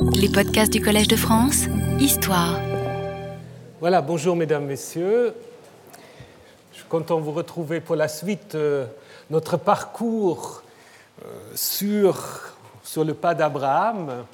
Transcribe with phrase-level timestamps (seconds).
[0.00, 1.64] Les podcasts du Collège de France,
[1.98, 2.60] Histoire.
[3.80, 5.34] Voilà, bonjour mesdames, messieurs.
[6.72, 8.86] Je suis content de vous retrouver pour la suite de
[9.30, 10.62] notre parcours
[11.24, 14.24] euh, sur, sur le pas d'Abraham.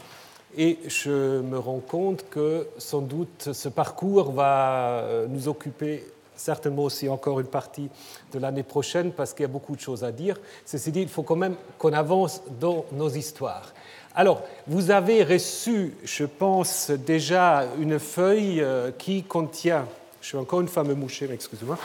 [0.56, 6.04] Et je me rends compte que sans doute ce parcours va euh, nous occuper
[6.36, 7.88] certainement aussi encore une partie
[8.32, 10.38] de l'année prochaine parce qu'il y a beaucoup de choses à dire.
[10.64, 13.72] Ceci dit, il faut quand même qu'on avance dans nos histoires.
[14.16, 19.86] Alors, vous avez reçu, je pense, déjà une feuille euh, qui contient.
[20.20, 21.76] Je suis encore une femme mouchée, excusez-moi.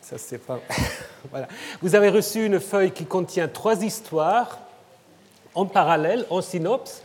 [0.00, 0.60] Ça, c'est pas.
[1.32, 1.48] voilà.
[1.80, 4.60] Vous avez reçu une feuille qui contient trois histoires
[5.56, 7.02] en parallèle, en synopse.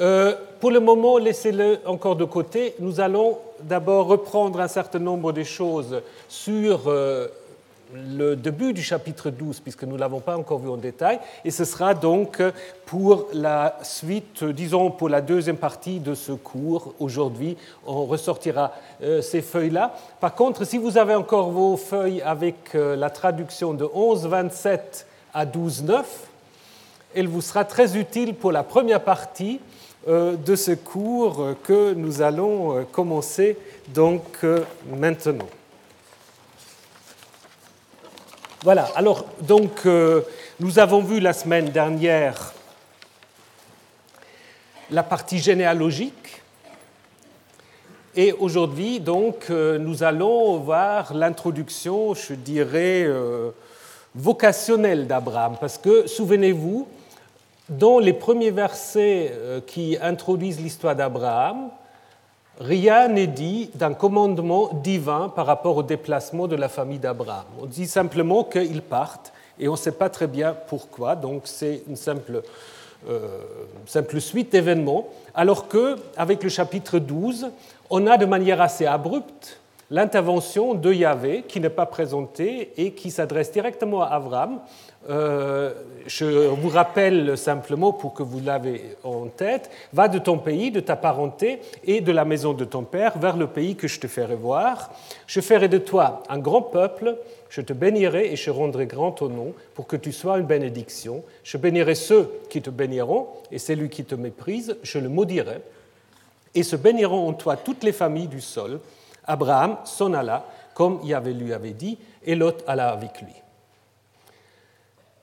[0.00, 2.74] Euh, pour le moment, laissez-le encore de côté.
[2.78, 7.28] Nous allons d'abord reprendre un certain nombre de choses sur euh,
[7.94, 11.50] le début du chapitre 12, puisque nous ne l'avons pas encore vu en détail, et
[11.50, 12.42] ce sera donc
[12.86, 16.94] pour la suite, disons pour la deuxième partie de ce cours.
[16.98, 17.56] Aujourd'hui,
[17.86, 18.72] on ressortira
[19.02, 19.94] euh, ces feuilles-là.
[20.20, 26.04] Par contre, si vous avez encore vos feuilles avec la traduction de 11.27 à 12.9,
[27.14, 29.60] elle vous sera très utile pour la première partie
[30.06, 34.60] euh, de ce cours que nous allons euh, commencer donc euh,
[34.96, 35.48] maintenant.
[38.62, 39.86] Voilà, alors donc
[40.60, 42.52] nous avons vu la semaine dernière
[44.90, 46.42] la partie généalogique.
[48.16, 53.06] Et aujourd'hui donc nous allons voir l'introduction, je dirais,
[54.14, 55.56] vocationnelle d'Abraham.
[55.60, 56.88] Parce que souvenez-vous,
[57.68, 61.68] dans les premiers versets euh, qui introduisent l'histoire d'Abraham,
[62.58, 67.44] rien n'est dit d'un commandement divin par rapport au déplacement de la famille d'Abraham.
[67.60, 71.82] On dit simplement qu'ils partent et on ne sait pas très bien pourquoi, donc c'est
[71.88, 72.42] une simple,
[73.08, 73.28] euh,
[74.18, 77.50] suite d'événements, alors qu'avec le chapitre 12,
[77.90, 83.10] on a de manière assez abrupte l'intervention de Yahvé qui n'est pas présentée et qui
[83.10, 84.60] s'adresse directement à Abraham
[85.08, 85.72] euh,
[86.06, 90.80] je vous rappelle simplement, pour que vous l'avez en tête, va de ton pays, de
[90.80, 94.06] ta parenté et de la maison de ton père vers le pays que je te
[94.06, 94.90] ferai voir.
[95.26, 97.16] Je ferai de toi un grand peuple,
[97.48, 101.22] je te bénirai et je rendrai grand ton nom pour que tu sois une bénédiction.
[101.42, 105.60] Je bénirai ceux qui te béniront et celui qui te méprise, je le maudirai.
[106.54, 108.80] Et se béniront en toi toutes les familles du sol.
[109.26, 113.34] Abraham s'en alla, comme Yahvé lui avait dit, et Lot alla avec lui.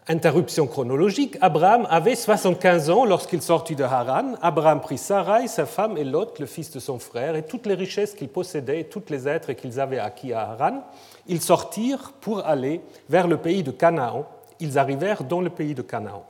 [0.08, 4.36] Interruption chronologique, Abraham avait 75 ans lorsqu'il sortit de Haran.
[4.40, 7.74] Abraham prit Sarai, sa femme, et Lot, le fils de son frère, et toutes les
[7.74, 10.84] richesses qu'il possédait et toutes les êtres qu'ils avaient acquis à Haran.
[11.28, 14.28] Ils sortirent pour aller vers le pays de Canaan.
[14.60, 16.24] Ils arrivèrent dans le pays de Canaan.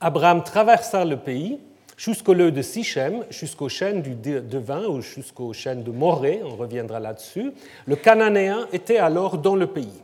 [0.00, 1.60] Abraham traversa le pays
[1.98, 7.00] jusqu'au lieu de Sichem, jusqu'aux chaînes du Devin ou jusqu'aux chaînes de Morée, on reviendra
[7.00, 7.52] là-dessus.
[7.84, 10.00] Le Cananéen était alors dans le pays.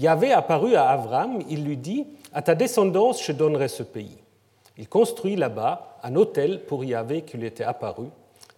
[0.00, 4.16] Yahvé apparut à Avram, il lui dit À ta descendance, je donnerai ce pays.
[4.78, 8.06] Il construit là-bas un hôtel pour Yahvé qui lui était apparu.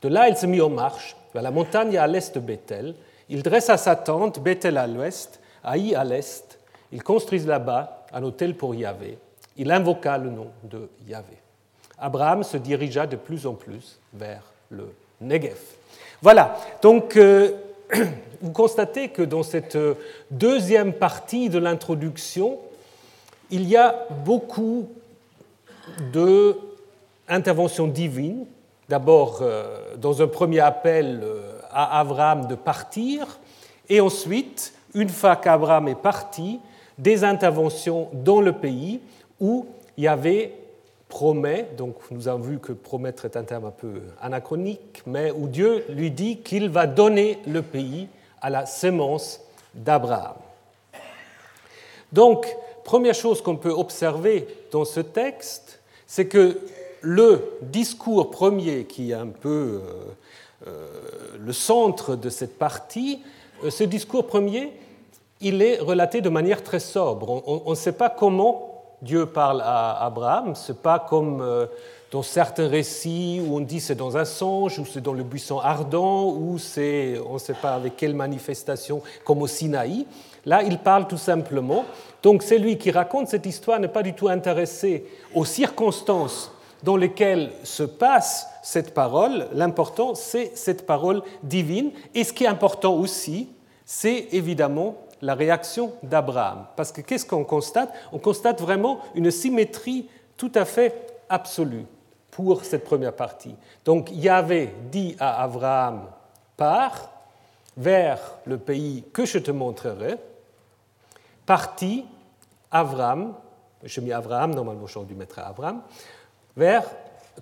[0.03, 2.95] De là, il se mit en marche vers la montagne à l'est de Bethel.
[3.29, 6.61] Il dressa sa tente, Bethel à l'ouest, Haï à l'est.
[6.93, 9.19] Il construisit là-bas un hôtel pour Yahvé.
[9.57, 11.39] Il invoqua le nom de Yahvé.
[11.99, 15.59] Abraham se dirigea de plus en plus vers le Negev.
[16.21, 17.51] Voilà, donc euh,
[18.41, 19.79] vous constatez que dans cette
[20.31, 22.59] deuxième partie de l'introduction,
[23.51, 24.89] il y a beaucoup
[26.13, 28.47] d'interventions divines.
[28.89, 33.39] D'abord, euh, dans un premier appel euh, à Abraham de partir,
[33.89, 36.61] et ensuite, une fois qu'Abraham est parti,
[36.99, 39.01] des interventions dans le pays
[39.41, 39.67] où
[39.97, 40.53] il y avait
[41.13, 45.47] promet, donc nous avons vu que promettre est un terme un peu anachronique, mais où
[45.47, 48.09] Dieu lui dit qu'il va donner le pays
[48.41, 49.39] à la sémence
[49.75, 50.37] d'Abraham.
[52.13, 52.47] Donc,
[52.83, 56.59] première chose qu'on peut observer dans ce texte, c'est que
[57.03, 60.87] le discours premier, qui est un peu euh, euh,
[61.39, 63.21] le centre de cette partie,
[63.65, 64.73] euh, ce discours premier,
[65.43, 67.43] il est relaté de manière très sobre.
[67.47, 68.72] On ne sait pas comment
[69.03, 71.67] Dieu parle à Abraham, ce n'est pas comme euh,
[72.13, 75.59] dans certains récits où on dit c'est dans un songe, ou c'est dans le buisson
[75.59, 80.07] ardent, ou c'est on ne sait pas avec quelle manifestation, comme au Sinaï.
[80.47, 81.85] Là, il parle tout simplement.
[82.23, 86.53] Donc, celui qui raconte cette histoire n'est pas du tout intéressé aux circonstances
[86.85, 89.49] dans lesquelles se passe cette parole.
[89.53, 91.91] L'important, c'est cette parole divine.
[92.15, 93.49] Et ce qui est important aussi,
[93.85, 96.67] c'est évidemment la réaction d'Abraham.
[96.77, 97.91] Parce que qu'est-ce qu'on constate?
[98.13, 101.87] On constate vraiment une symétrie tout à fait absolu
[102.33, 103.55] pour cette première partie.
[103.85, 106.07] Donc Yahvé dit à Abraham,
[106.57, 107.11] pars
[107.77, 110.17] vers le pays que je te montrerai.
[111.47, 112.05] Parti,
[112.71, 113.35] Abraham,
[113.83, 115.83] je mets Abraham, normalement j'aurais dû mettre Abraham,
[116.57, 116.85] vers,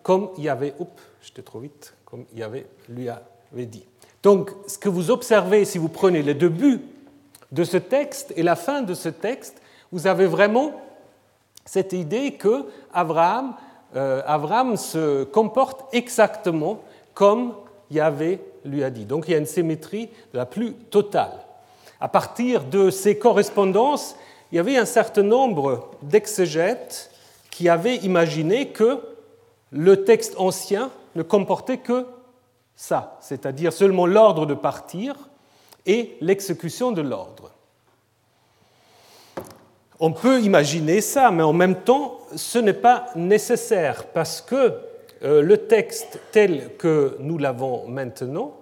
[0.02, 3.84] comme Yahvé, oups, j'étais trop vite, comme Yahvé lui avait dit.
[4.22, 6.80] Donc ce que vous observez si vous prenez le début
[7.52, 9.60] de ce texte et la fin de ce texte,
[9.92, 10.72] vous avez vraiment
[11.64, 13.54] cette idée que Abraham,
[13.96, 16.80] euh, se comporte exactement
[17.14, 17.54] comme
[17.90, 19.04] Yahvé lui a dit.
[19.04, 21.32] Donc il y a une symétrie la plus totale.
[22.00, 24.16] À partir de ces correspondances,
[24.52, 27.10] il y avait un certain nombre d'exégètes
[27.50, 29.00] qui avaient imaginé que
[29.70, 32.06] le texte ancien ne comportait que
[32.74, 35.14] ça, c'est-à-dire seulement l'ordre de partir
[35.86, 37.50] et l'exécution de l'ordre.
[39.98, 44.72] On peut imaginer ça, mais en même temps, ce n'est pas nécessaire parce que
[45.22, 48.56] euh, le texte tel que nous l'avons maintenant,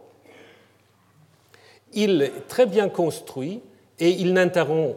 [1.92, 3.62] il est très bien construit
[4.00, 4.96] et il n'interrompt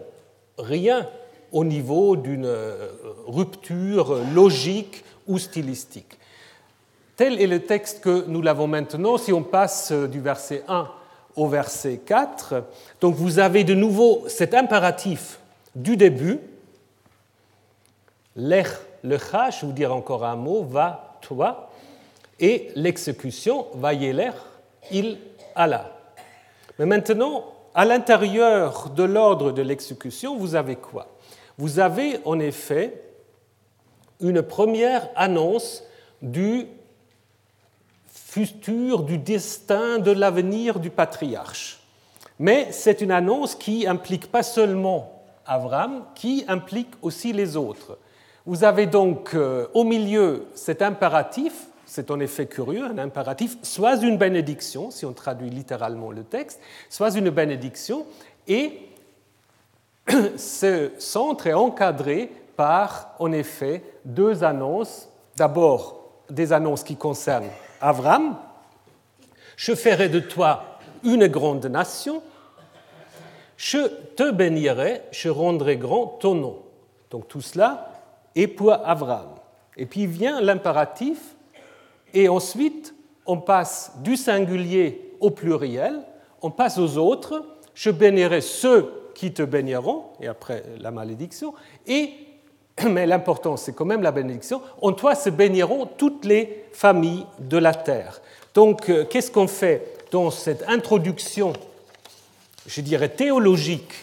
[0.58, 1.08] rien
[1.52, 2.88] au niveau d'une euh,
[3.28, 6.18] rupture logique ou stylistique.
[7.16, 9.18] Tel est le texte que nous l'avons maintenant.
[9.18, 10.90] Si on passe du verset 1
[11.36, 12.64] au verset 4,
[13.00, 15.40] donc vous avez de nouveau cet impératif
[15.76, 16.40] du début,
[18.36, 18.68] l'ech,
[19.04, 21.70] je vous dire encore un mot, va, toi,
[22.40, 24.32] et l'exécution, va yeler,
[24.92, 25.18] il,
[25.56, 25.92] Allah.
[26.80, 31.08] Mais maintenant, à l'intérieur de l'ordre de l'exécution, vous avez quoi?
[31.58, 33.04] Vous avez en effet
[34.20, 35.84] une première annonce
[36.22, 36.68] du
[38.32, 41.82] futur, du destin, de l'avenir du patriarche.
[42.40, 47.98] Mais c'est une annonce qui implique pas seulement Abraham, qui implique aussi les autres.
[48.46, 53.98] Vous avez donc euh, au milieu cet impératif, c'est en effet curieux, un impératif, soit
[53.98, 58.06] une bénédiction, si on traduit littéralement le texte, soit une bénédiction,
[58.48, 58.80] et
[60.38, 65.10] ce centre est encadré par, en effet, deux annonces.
[65.36, 67.50] D'abord, des annonces qui concernent
[67.82, 68.38] Avram,
[69.56, 72.22] je ferai de toi une grande nation,
[73.58, 76.62] je te bénirai, je rendrai grand ton nom.
[77.10, 77.92] Donc tout cela
[78.36, 79.36] est pour Avram.
[79.78, 81.36] Et puis vient l'impératif,
[82.14, 82.94] et ensuite
[83.26, 86.02] on passe du singulier au pluriel,
[86.42, 91.54] on passe aux autres, je bénirai ceux qui te béniront, et après la malédiction,
[91.86, 92.14] et
[92.90, 94.62] mais l'important, c'est quand même la bénédiction.
[94.82, 98.22] En toi se béniront toutes les familles de la terre.
[98.54, 101.54] Donc, euh, qu'est-ce qu'on fait dans cette introduction,
[102.68, 103.94] je dirais théologique,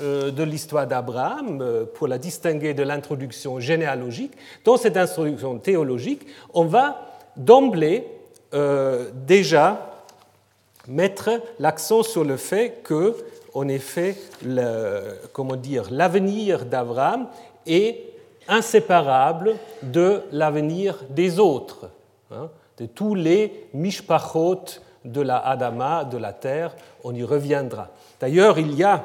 [0.00, 4.32] euh, de l'histoire d'Abraham, euh, pour la distinguer de l'introduction généalogique?
[4.64, 8.06] Dans cette introduction théologique, on va d'emblée
[9.26, 9.92] déjà
[10.88, 13.14] mettre l'accent sur le fait que,
[13.52, 14.16] en effet,
[15.34, 17.26] comment dire, l'avenir d'Abraham
[17.66, 18.15] est
[18.48, 21.90] inséparable de l'avenir des autres,
[22.30, 24.64] hein, de tous les mishpachot
[25.04, 27.90] de la Adama, de la terre, on y reviendra.
[28.20, 29.04] D'ailleurs, il y a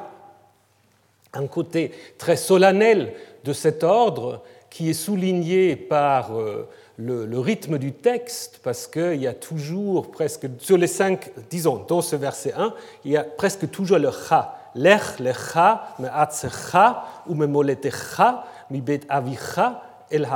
[1.32, 7.92] un côté très solennel de cet ordre qui est souligné par euh, le, rythme du
[7.92, 12.74] texte, parce qu'il y a toujours presque, sur les cinq, disons, dans ce verset 1,
[13.04, 14.58] il y a presque toujours le cha.
[14.74, 17.46] Lech, lecha, me atzecha, ou me
[19.08, 20.26] avicha el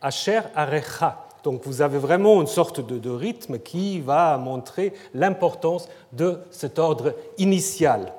[0.00, 1.28] arecha.
[1.44, 7.14] Donc vous avez vraiment une sorte de, rythme qui va montrer l'importance de cet ordre
[7.38, 8.12] initial.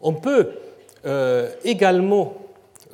[0.00, 0.52] On peut
[1.06, 2.34] euh, également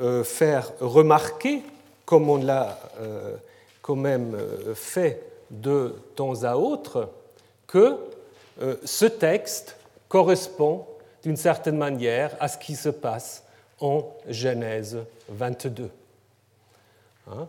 [0.00, 1.62] euh, faire remarquer,
[2.04, 3.36] comme on l'a euh,
[3.80, 4.36] quand même
[4.74, 7.10] fait de temps à autre,
[7.66, 7.96] que
[8.84, 9.76] ce texte
[10.08, 10.86] correspond
[11.24, 13.44] d'une certaine manière à ce qui se passe
[13.82, 14.98] en Genèse
[15.28, 15.90] 22.
[17.30, 17.48] Hein?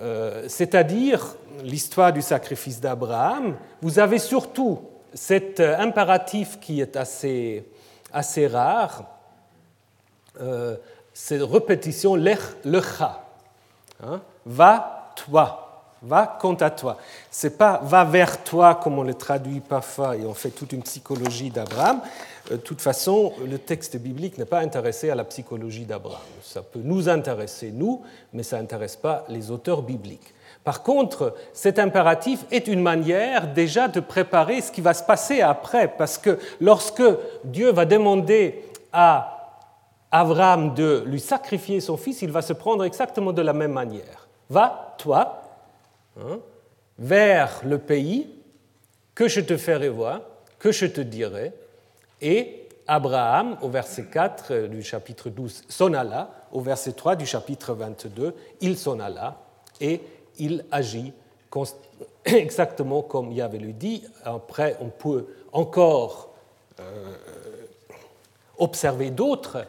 [0.00, 4.80] Euh, c'est-à-dire l'histoire du sacrifice d'Abraham, vous avez surtout
[5.12, 7.64] cet euh, impératif qui est assez,
[8.48, 9.04] rare,
[10.40, 10.76] euh,
[11.12, 13.24] cette répétition lecha.
[14.02, 14.20] Hein?
[14.44, 15.63] Va toi
[16.04, 16.98] va quant à toi.
[17.30, 20.82] C'est pas va vers toi comme on le traduit parfois et on fait toute une
[20.82, 22.00] psychologie d'Abraham.
[22.50, 26.20] Euh, de toute façon, le texte biblique n'est pas intéressé à la psychologie d'Abraham.
[26.42, 30.34] Ça peut nous intéresser, nous, mais ça n'intéresse pas les auteurs bibliques.
[30.62, 35.42] Par contre, cet impératif est une manière déjà de préparer ce qui va se passer
[35.42, 37.02] après, parce que lorsque
[37.44, 39.34] Dieu va demander à
[40.10, 44.28] Abraham de lui sacrifier son fils, il va se prendre exactement de la même manière.
[44.48, 45.43] Va, toi,
[46.18, 46.40] hein,
[46.98, 48.28] vers le pays
[49.14, 50.20] que je te ferai voir,
[50.58, 51.52] que je te dirai.
[52.20, 56.30] Et Abraham, au verset 4 du chapitre 12, s'en alla.
[56.52, 59.40] Au verset 3 du chapitre 22, il s'en alla
[59.80, 60.00] et
[60.38, 61.12] il agit
[62.24, 64.04] exactement comme Yahvé lui dit.
[64.24, 66.34] Après, on peut encore
[66.80, 67.14] euh,
[68.58, 69.66] observer d'autres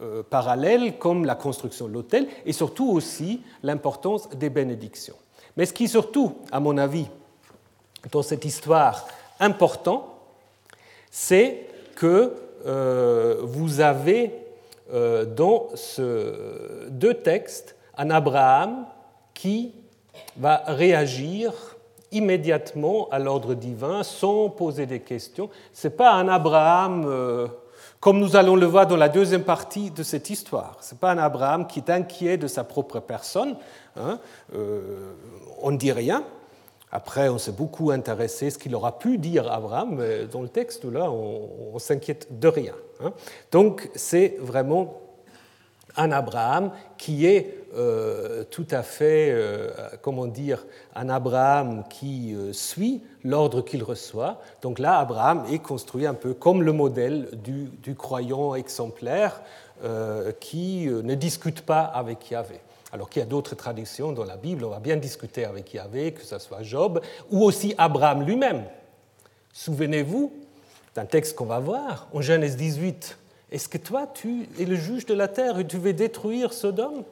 [0.00, 5.16] euh, parallèles comme la construction de l'autel et surtout aussi l'importance des bénédictions.
[5.58, 7.08] Mais ce qui surtout, à mon avis,
[8.12, 9.08] dans cette histoire
[9.40, 10.14] important,
[11.10, 12.32] c'est que
[12.64, 14.32] euh, vous avez
[14.94, 18.86] euh, dans ce deux textes un Abraham
[19.34, 19.72] qui
[20.36, 21.52] va réagir
[22.12, 25.50] immédiatement à l'ordre divin sans poser des questions.
[25.72, 27.48] Ce n'est pas un Abraham euh,
[28.00, 30.76] comme nous allons le voir dans la deuxième partie de cette histoire.
[30.80, 33.56] Ce n'est pas un Abraham qui est inquiet de sa propre personne.
[33.98, 34.18] Hein.
[35.60, 36.24] on ne dit rien.
[36.90, 40.02] Après, on s'est beaucoup intéressé à ce qu'il aura pu dire Abraham,
[40.32, 42.74] dans le texte, là, on, s'inquiète de rien.
[43.00, 43.12] Hein.
[43.52, 44.98] Donc, c'est vraiment
[45.98, 50.64] un Abraham qui est euh, tout à fait, euh, comment dire,
[50.94, 54.40] un Abraham qui euh, suit l'ordre qu'il reçoit.
[54.62, 59.42] Donc là, Abraham est construit un peu comme le modèle du, du croyant exemplaire
[60.40, 62.60] qui ne discute pas avec Yahvé
[62.92, 66.12] alors qu'il y a d'autres traditions dans la Bible, on va bien discuter avec Yahvé,
[66.12, 68.64] que ce soit Job, ou aussi Abraham lui-même.
[69.52, 70.32] Souvenez-vous
[70.94, 73.18] d'un texte qu'on va voir en Genèse 18.
[73.50, 77.04] Est-ce que toi, tu es le juge de la terre et tu veux détruire Sodome?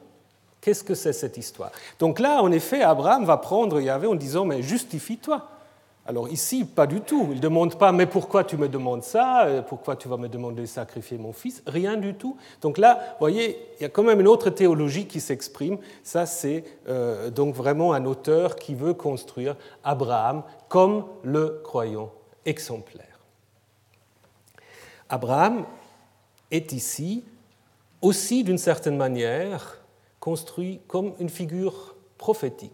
[0.61, 1.71] Qu'est-ce que c'est cette histoire?
[1.99, 5.47] Donc là, en effet, Abraham va prendre Yahvé en disant, mais justifie-toi.
[6.07, 7.27] Alors ici, pas du tout.
[7.31, 9.45] Il ne demande pas, mais pourquoi tu me demandes ça?
[9.45, 11.61] Euh, Pourquoi tu vas me demander de sacrifier mon fils?
[11.67, 12.37] Rien du tout.
[12.61, 15.77] Donc là, vous voyez, il y a quand même une autre théologie qui s'exprime.
[16.03, 22.09] Ça, c'est euh, donc vraiment un auteur qui veut construire Abraham comme le croyant
[22.45, 23.19] exemplaire.
[25.09, 25.65] Abraham
[26.51, 27.25] est ici
[28.01, 29.81] aussi, d'une certaine manière,
[30.21, 32.71] construit comme une figure prophétique.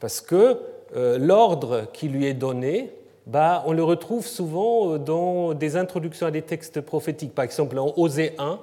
[0.00, 0.58] Parce que
[0.96, 2.92] euh, l'ordre qui lui est donné,
[3.26, 7.34] bah, on le retrouve souvent euh, dans des introductions à des textes prophétiques.
[7.34, 8.58] Par exemple, en Osée 1,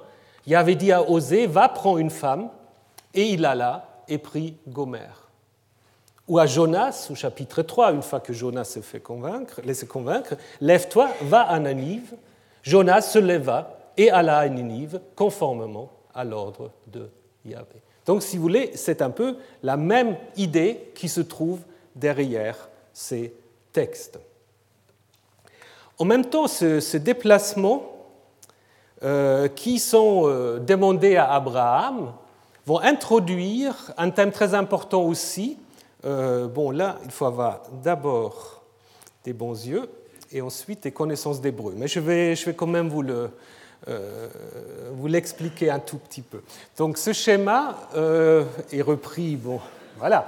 [0.46, 2.50] il avait dit à Osée Va prendre une femme,
[3.14, 5.28] et il alla et prit Gomer.
[6.26, 10.34] Ou à Jonas, au chapitre 3, une fois que Jonas se fait convaincre, laisse convaincre
[10.60, 12.14] Lève-toi, va à Ninive.
[12.62, 17.08] Jonas se leva et alla à Ninive, conformément à l'ordre de
[17.46, 17.82] Yahvé.
[18.04, 21.60] Donc, si vous voulez, c'est un peu la même idée qui se trouve
[21.98, 23.34] derrière ces
[23.72, 24.18] textes.
[25.98, 27.98] En même temps, ces déplacements
[29.02, 32.12] euh, qui sont euh, demandés à Abraham
[32.66, 35.56] vont introduire un thème très important aussi.
[36.04, 38.62] Euh, bon, là, il faut avoir d'abord
[39.24, 39.88] des bons yeux
[40.32, 41.74] et ensuite des connaissances d'hébreu.
[41.76, 43.30] Mais je vais, je vais quand même vous le,
[44.92, 46.42] vous l'expliquer un tout petit peu.
[46.76, 49.60] Donc ce schéma est repris, bon,
[49.96, 50.26] voilà.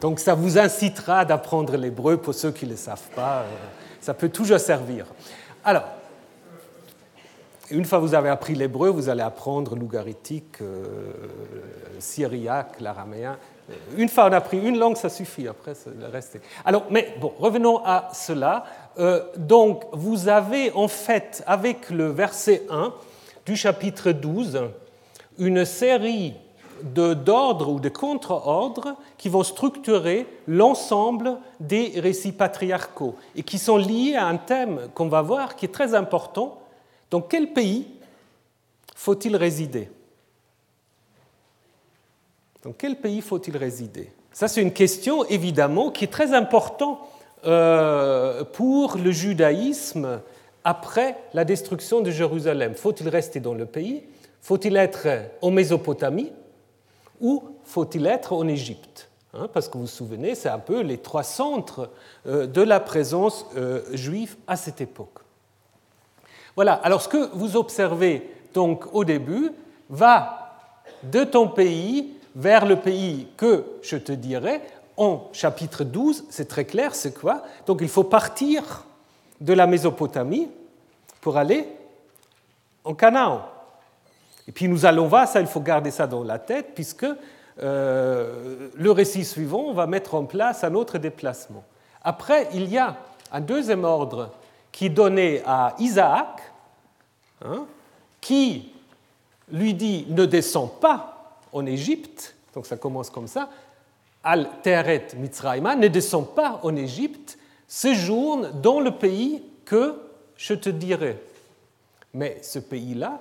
[0.00, 3.40] Donc ça vous incitera d'apprendre l'hébreu pour ceux qui ne le savent pas.
[3.40, 3.56] Euh,
[4.00, 5.06] ça peut toujours servir.
[5.64, 5.84] Alors,
[7.70, 10.84] une fois que vous avez appris l'hébreu, vous allez apprendre l'ougaritique, euh,
[11.98, 13.36] syriaque, l'araméen.
[13.68, 16.38] Euh, une fois qu'on a appris une langue, ça suffit, après, le reste.
[16.64, 18.64] Alors, mais bon, revenons à cela.
[19.36, 22.92] donc, vous avez en fait, avec le verset 1
[23.46, 24.60] du chapitre 12,
[25.38, 26.34] une série
[26.82, 34.14] d'ordres ou de contre-ordres qui vont structurer l'ensemble des récits patriarcaux et qui sont liés
[34.16, 36.58] à un thème qu'on va voir qui est très important.
[37.10, 37.88] Dans quel pays
[38.94, 39.90] faut-il résider?
[42.62, 44.10] Dans quel pays faut-il résider?
[44.32, 46.98] Ça, c'est une question évidemment qui est très importante
[47.44, 50.20] euh, pour le judaïsme
[50.64, 52.74] après la destruction de Jérusalem.
[52.74, 54.02] Faut-il rester dans le pays?
[54.40, 55.06] Faut-il être
[55.40, 56.32] en Mésopotamie?
[57.20, 60.98] Ou faut-il être en Égypte hein, Parce que vous vous souvenez, c'est un peu les
[60.98, 61.90] trois centres
[62.26, 65.20] euh, de la présence euh, juive à cette époque.
[66.56, 69.52] Voilà, alors ce que vous observez donc au début
[69.90, 70.56] va
[71.02, 74.60] de ton pays vers le pays que je te dirai.
[74.96, 77.44] En chapitre 12, c'est très clair, c'est quoi?
[77.66, 78.84] Donc il faut partir
[79.40, 80.48] de la Mésopotamie
[81.20, 81.68] pour aller
[82.84, 83.42] en Canaan.
[84.48, 87.06] Et puis nous allons voir, ça il faut garder ça dans la tête, puisque
[87.62, 91.62] euh, le récit suivant va mettre en place un autre déplacement.
[92.02, 92.96] Après, il y a
[93.30, 94.30] un deuxième ordre
[94.72, 96.40] qui est donné à Isaac,
[97.44, 97.66] hein,
[98.22, 98.72] qui
[99.52, 103.50] lui dit ne descends pas en Égypte, donc ça commence comme ça,
[104.24, 110.00] Al Teret Mitzrayma, ne descend pas en Égypte, séjourne dans le pays que
[110.38, 111.22] je te dirai.
[112.14, 113.20] Mais ce pays-là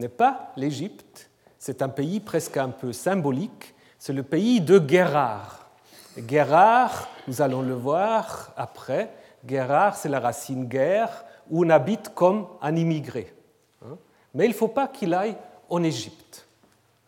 [0.00, 5.70] n'est pas l'Égypte, c'est un pays presque un peu symbolique, c'est le pays de Guérard.
[6.18, 9.10] Guérard, nous allons le voir après,
[9.44, 13.32] Guérard, c'est la racine guerre, où on habite comme un immigré.
[13.84, 13.96] Hein.
[14.34, 15.36] Mais il ne faut pas qu'il aille
[15.68, 16.46] en Égypte.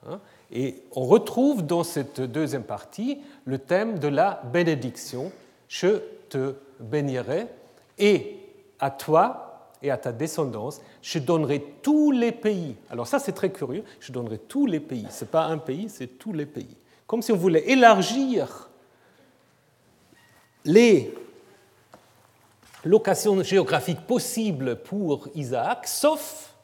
[0.06, 0.20] Hein.
[0.50, 5.32] Et on retrouve dans cette deuxième partie le thème de la bénédiction.
[5.68, 7.46] Je te bénirai
[7.98, 8.38] et
[8.78, 9.51] à toi
[9.82, 12.76] et à ta descendance, je donnerai tous les pays.
[12.88, 15.06] Alors ça c'est très curieux, je donnerai tous les pays.
[15.10, 16.76] Ce n'est pas un pays, c'est tous les pays.
[17.06, 18.70] Comme si on voulait élargir
[20.64, 21.12] les
[22.84, 26.54] locations géographiques possibles pour Isaac, sauf,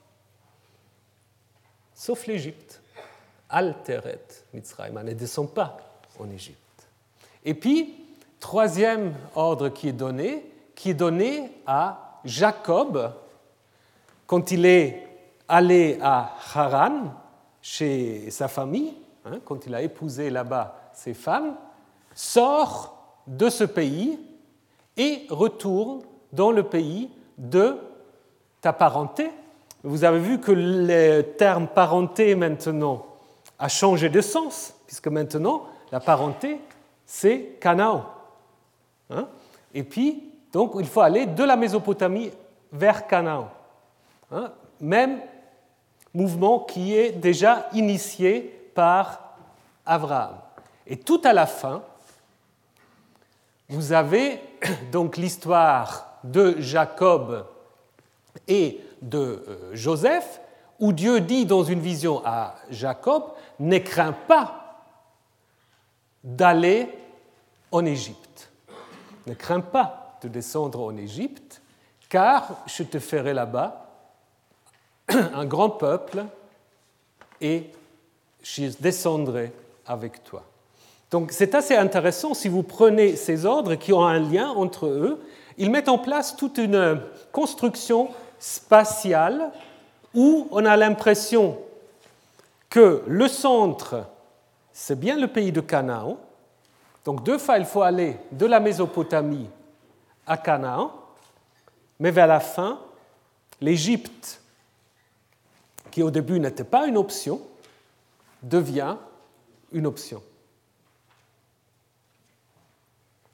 [1.95, 2.81] sauf l'Égypte.
[3.51, 5.79] Alteret Mitzrayim, ne descend pas
[6.19, 6.59] en Égypte.
[7.45, 7.95] Et puis,
[8.41, 10.45] troisième ordre qui est donné,
[10.75, 13.13] qui est donné à Jacob
[14.27, 15.07] quand il est
[15.49, 17.15] allé à Haran,
[17.63, 18.95] chez sa famille,
[19.25, 21.57] hein, quand il a épousé là-bas ses femmes,
[22.15, 22.95] sort
[23.27, 24.19] de ce pays
[24.97, 27.79] et retourne dans le pays de
[28.61, 29.31] ta parenté.
[29.83, 33.07] Vous avez vu que le terme parenté maintenant
[33.59, 36.61] a changé de sens, puisque maintenant la parenté,
[37.07, 38.05] c'est Canaan.
[39.11, 39.27] Hein?
[39.73, 42.31] Et puis, donc, il faut aller de la Mésopotamie
[42.73, 43.51] vers Canaan.
[44.31, 44.53] Hein?
[44.81, 45.21] Même
[46.15, 48.41] mouvement qui est déjà initié
[48.75, 49.37] par
[49.85, 50.37] Abraham.
[50.87, 51.83] Et tout à la fin,
[53.69, 54.41] vous avez
[54.93, 57.47] donc l'histoire de Jacob
[58.47, 60.41] et de euh, Joseph,
[60.81, 63.25] où Dieu dit dans une vision à Jacob,
[63.59, 64.85] ne crains pas
[66.25, 66.89] d'aller
[67.71, 68.51] en Égypte.
[69.27, 71.63] Ne crains pas de descendre en Égypte,
[72.09, 73.87] car je te ferai là-bas
[75.09, 76.25] un grand peuple
[77.41, 77.71] et
[78.43, 79.53] je descendrai
[79.87, 80.45] avec toi.
[81.11, 85.25] Donc c'est assez intéressant si vous prenez ces ordres qui ont un lien entre eux.
[85.57, 87.01] Ils mettent en place toute une
[87.33, 89.51] construction spatiale
[90.15, 91.59] où on a l'impression
[92.69, 94.05] que le centre,
[94.73, 96.19] c'est bien le pays de Canaan.
[97.05, 99.49] Donc deux fois, il faut aller de la Mésopotamie
[100.29, 100.93] à Canaan,
[101.99, 102.79] mais vers la fin,
[103.61, 104.41] l'Égypte,
[105.91, 107.41] qui au début n'était pas une option,
[108.43, 108.97] devient
[109.73, 110.23] une option.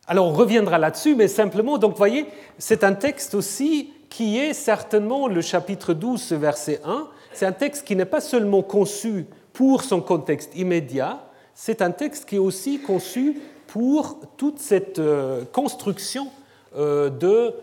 [0.06, 2.26] Alors on reviendra là-dessus, mais simplement, donc voyez,
[2.58, 7.08] c'est un texte aussi qui est certainement le chapitre 12, verset 1.
[7.32, 12.28] C'est un texte qui n'est pas seulement conçu pour son contexte immédiat, c'est un texte
[12.28, 16.28] qui est aussi conçu pour toute cette euh, construction
[16.74, 17.54] de,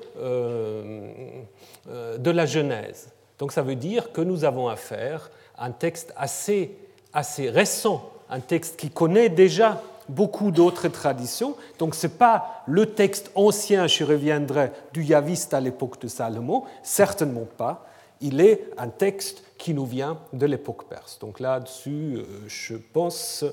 [1.89, 3.09] euh, de la Genèse.
[3.39, 6.77] Donc ça veut dire que nous avons affaire à un texte assez,
[7.11, 11.55] assez récent, un texte qui connaît déjà beaucoup d'autres traditions.
[11.79, 16.63] Donc ce n'est pas le texte ancien, je reviendrai, du Yaviste à l'époque de Salomon,
[16.83, 17.87] certainement pas.
[18.21, 21.17] Il est un texte qui nous vient de l'époque perse.
[21.19, 23.51] Donc là-dessus, euh, je pense, euh,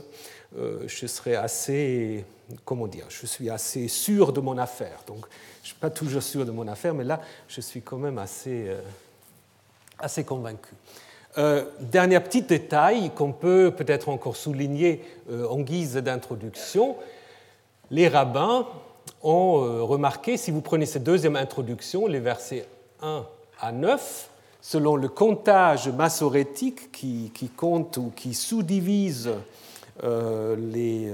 [0.54, 2.24] je serai assez,
[2.64, 5.00] comment dire, je suis assez sûr de mon affaire.
[5.06, 5.26] Donc
[5.58, 8.18] je ne suis pas toujours sûr de mon affaire, mais là, je suis quand même
[8.18, 8.80] assez, euh,
[9.98, 10.74] assez convaincu.
[11.36, 16.96] Euh, dernier petit détail qu'on peut peut-être encore souligner euh, en guise d'introduction,
[17.90, 18.66] les rabbins
[19.22, 22.66] ont euh, remarqué, si vous prenez cette deuxième introduction, les versets
[23.02, 23.24] 1
[23.60, 24.30] à 9,
[24.60, 29.30] selon le comptage massorétique qui, compte ou qui sous-divise
[30.02, 31.12] les,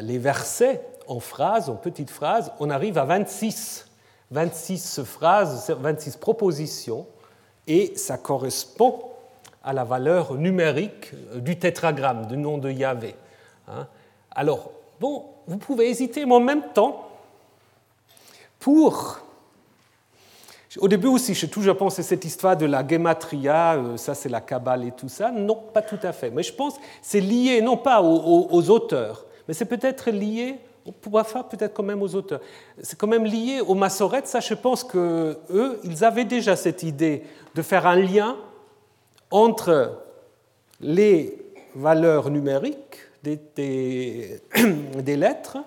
[0.00, 3.88] les versets en phrases, en petites phrases, on arrive à 26.
[4.30, 7.06] 26 phrases, 26 propositions
[7.66, 9.02] et ça correspond
[9.62, 13.14] à la valeur numérique du tétragramme, du nom de Yahvé.
[13.68, 13.86] Hein.
[14.30, 17.08] Alors, bon, vous pouvez hésiter, mais en même temps,
[18.58, 19.20] pour...
[20.76, 24.42] Au début aussi, j'ai toujours pensé cette histoire de la gematria, euh, ça c'est la
[24.42, 25.30] Kabbale et tout ça.
[25.30, 26.30] Non, pas tout à fait.
[26.30, 30.56] Mais je pense que c'est lié non pas aux, auteurs, mais c'est peut-être lié
[31.24, 32.40] faire peut-être quand même aux auteurs.
[32.82, 34.26] C'est quand même lié aux massorettes.
[34.26, 38.36] Ça, je pense que eux, ils avaient déjà cette idée de faire un lien
[39.30, 39.92] entre
[40.80, 41.36] les
[41.74, 44.40] valeurs numériques des,
[45.16, 45.58] lettres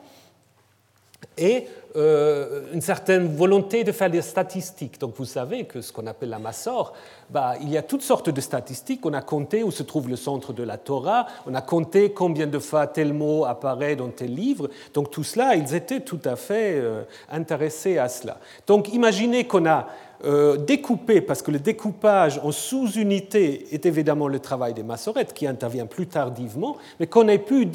[1.38, 1.68] et
[1.98, 5.00] euh, une certaine volonté de faire des statistiques.
[5.00, 6.94] Donc vous savez que ce qu'on appelle la massor,
[7.30, 9.06] bah, il y a toutes sortes de statistiques.
[9.06, 12.48] On a compté où se trouve le centre de la Torah, on a compté combien
[12.48, 14.70] de fois tel mot apparaît dans tel livre.
[14.94, 18.38] Donc tout cela, ils étaient tout à fait euh, intéressés à cela.
[18.68, 19.88] Donc imaginez qu'on a
[20.24, 25.48] euh, découper, parce que le découpage en sous-unités est évidemment le travail des massorettes qui
[25.48, 27.68] intervient plus tardivement, mais qu'on ait pu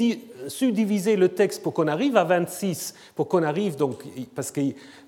[0.49, 4.05] subdiviser le texte pour qu'on arrive à 26, pour qu'on arrive donc,
[4.35, 4.61] parce que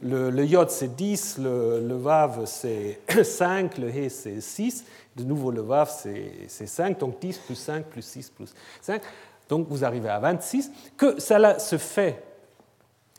[0.03, 4.85] le, le yod c'est 10, le, le vav c'est 5, le he c'est 6,
[5.16, 9.01] de nouveau le vav c'est 5, donc 10 plus 5 plus 6 plus 5,
[9.48, 12.22] donc vous arrivez à 26, que cela se fait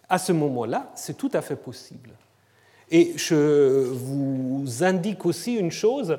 [0.10, 2.10] à ce moment-là, c'est tout à fait possible.
[2.92, 6.18] Et je vous indique aussi une chose,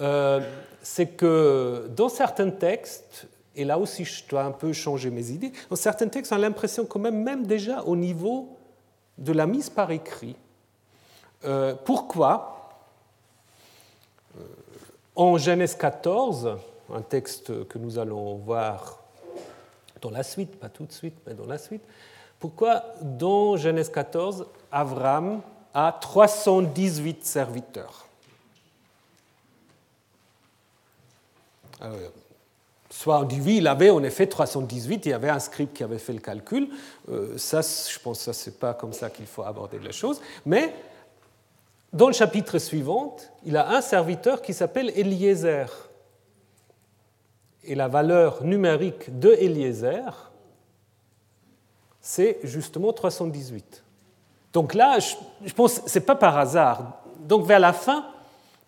[0.00, 0.40] euh,
[0.82, 5.52] c'est que dans certains textes, et là aussi je dois un peu changer mes idées,
[5.70, 8.56] dans certains textes on a l'impression quand même, même déjà au niveau
[9.16, 10.36] de la mise par écrit.
[11.44, 12.70] Euh, pourquoi?
[14.38, 14.42] Euh,
[15.16, 16.58] En Genèse 14,
[16.92, 19.02] un texte que nous allons voir
[20.02, 21.82] dans la suite, pas tout de suite, mais dans la suite,
[22.38, 25.40] pourquoi dans Genèse 14, Avram
[25.74, 28.06] à 318 serviteurs.
[32.90, 35.82] soit on dit oui, il avait en effet 318, il y avait un scribe qui
[35.82, 36.68] avait fait le calcul.
[37.10, 40.20] Euh, ça, je pense que ce n'est pas comme ça qu'il faut aborder les choses.
[40.44, 40.74] Mais
[41.92, 45.88] dans le chapitre suivant, il a un serviteur qui s'appelle Eliezer.
[47.64, 50.30] Et la valeur numérique de Eliezer,
[52.00, 53.82] c'est justement 318.
[54.52, 57.00] Donc là, je pense que ce n'est pas par hasard.
[57.20, 58.04] Donc vers la fin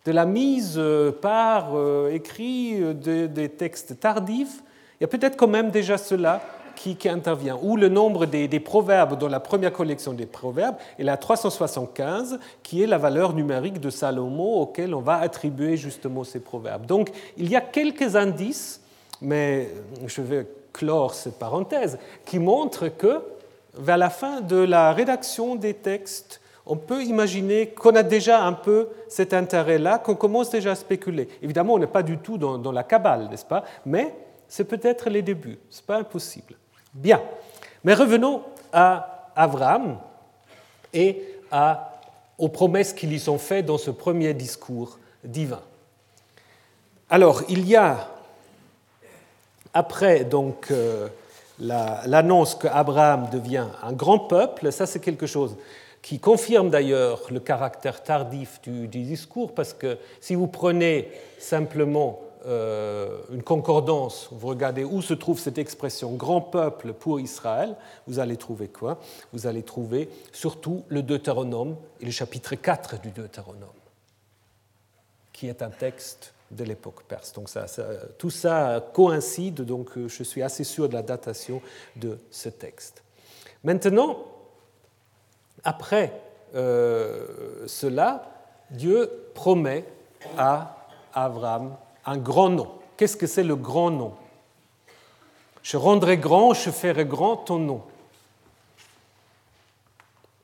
[0.05, 4.63] de la mise euh, par euh, écrit euh, des textes tardifs,
[5.01, 6.41] il y a peut-être quand même déjà cela
[6.75, 11.17] qui, intervient, ou le nombre des, proverbes dans la première collection des proverbes est la
[11.17, 16.87] 375, qui est la valeur numérique de Salomon auquel on va attribuer justement ces proverbes.
[16.87, 18.81] Donc il y a quelques indices,
[19.21, 19.69] mais
[20.07, 23.23] je vais clore cette parenthèse, qui montrent que
[23.75, 28.53] vers la fin de la rédaction des textes, on peut imaginer qu'on a déjà un
[28.53, 31.29] peu cet intérêt-là, qu'on commence déjà à spéculer.
[31.43, 33.65] Évidemment, on n'est pas du tout dans, la cabale, n'est-ce pas?
[33.85, 34.15] Mais
[34.49, 36.55] c'est peut-être les débuts, ce n'est pas impossible.
[36.95, 37.21] Bien,
[37.83, 39.99] mais revenons à Abraham
[40.93, 41.23] et
[42.39, 45.61] aux promesses qui lui sont faites dans ce premier discours divin.
[47.11, 48.09] Alors, il y a,
[49.75, 51.09] après donc euh,
[51.59, 55.57] l'annonce qu'Abraham devient un grand peuple, ça c'est quelque chose
[56.03, 63.21] qui confirme d'ailleurs le caractère tardif du, discours, parce que si vous prenez simplement euh,
[63.33, 67.77] une concordance, vous regardez où se trouve cette expression grand peuple pour Israël,
[68.09, 68.99] vous allez trouver quoi?
[69.33, 73.69] Vous allez trouver surtout le Deutéronome et le chapitre 4 du Deutéronome,
[75.33, 77.33] qui est un texte de l'époque perse.
[77.33, 77.67] Donc ça,
[78.19, 81.61] tout ça coïncide, donc euh, je suis assez sûr de la datation
[81.97, 83.03] de ce texte.
[83.65, 84.25] Maintenant,
[85.65, 86.13] après
[86.55, 88.31] euh, cela,
[88.71, 89.85] Dieu promet
[90.37, 92.69] à Abraham un grand nom.
[92.97, 94.15] Qu'est-ce que c'est le grand nom?
[95.63, 97.83] Je rendrai grand, je ferai grand ton nom.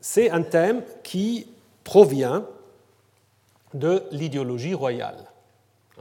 [0.01, 1.49] C'est un thème qui
[1.85, 2.47] provient
[3.75, 5.28] de l'idéologie royale.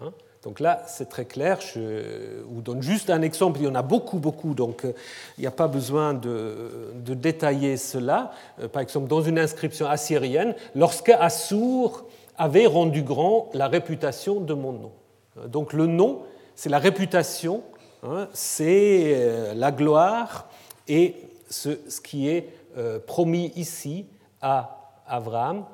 [0.02, 0.12] Hein.
[0.44, 1.60] donc là, c'est très clair.
[1.62, 3.60] Je vous donne juste un exemple.
[3.60, 4.54] Il y en a beaucoup, beaucoup.
[4.54, 4.94] Donc euh,
[5.38, 8.32] il n'y a pas besoin de, détailler cela.
[8.62, 12.06] Euh, par exemple, dans une inscription assyrienne, lorsque Assur
[12.38, 14.92] avait rendu grand la réputation de mon nom.
[15.38, 16.24] Euh, donc le nom,
[16.56, 17.64] c'est la réputation,
[18.04, 20.48] hein, c'est la gloire
[20.88, 21.16] et
[21.50, 21.70] ce,
[22.02, 22.50] qui est
[23.06, 24.06] promis ici
[24.42, 25.66] à Abraham,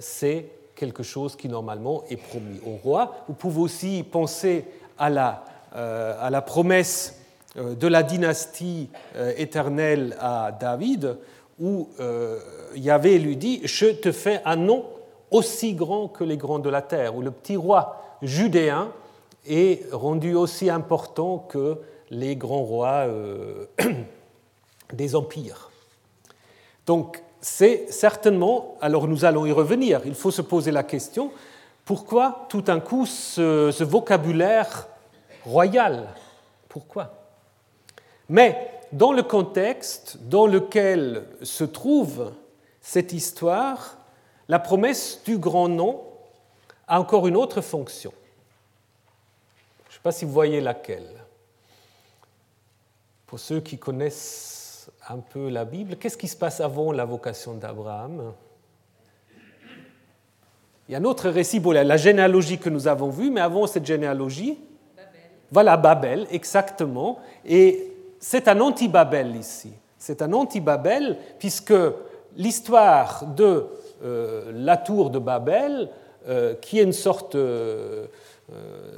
[0.00, 0.46] c'est
[0.80, 3.14] quelque chose qui normalement est promis au roi.
[3.28, 4.64] Vous pouvez aussi penser
[4.98, 5.44] à la,
[5.76, 7.20] euh, à la promesse
[7.58, 11.18] euh, de la dynastie euh, éternelle à David,
[11.58, 11.90] où
[12.74, 14.86] Yahvé lui dit, je te fais un nom
[15.30, 18.90] aussi grand que les grands de la terre, où le petit roi judéen
[19.46, 21.76] est rendu aussi important que
[22.08, 23.06] les grands rois
[24.94, 25.70] des empires.
[26.86, 31.32] Donc c'est certainement, alors nous allons y revenir, il faut se poser la question,
[31.84, 34.86] pourquoi tout d'un coup ce, vocabulaire
[35.44, 36.08] royal?
[36.68, 37.14] Pourquoi?
[38.28, 42.32] Mais dans le contexte dans lequel se trouve
[42.80, 43.96] cette histoire,
[44.48, 46.04] la promesse du grand nom
[46.86, 48.12] a encore une autre fonction.
[49.88, 51.08] Je ne sais pas si vous voyez laquelle.
[53.26, 54.59] Pour ceux qui connaissent
[55.10, 58.32] un peu la Bible, qu'est-ce qui se passe avant la vocation d'Abraham?
[60.88, 63.86] Il y a un autre récit, la généalogie que nous avons vue, mais avant cette
[63.86, 64.58] généalogie,
[65.50, 67.18] voilà Babel, exactement.
[67.44, 69.72] Et c'est un anti-Babel ici.
[69.98, 71.74] C'est un anti-Babel puisque
[72.36, 73.66] l'histoire de
[74.04, 75.88] euh, la tour de Babel,
[76.28, 77.34] euh, qui est une sorte...
[77.34, 78.06] Euh,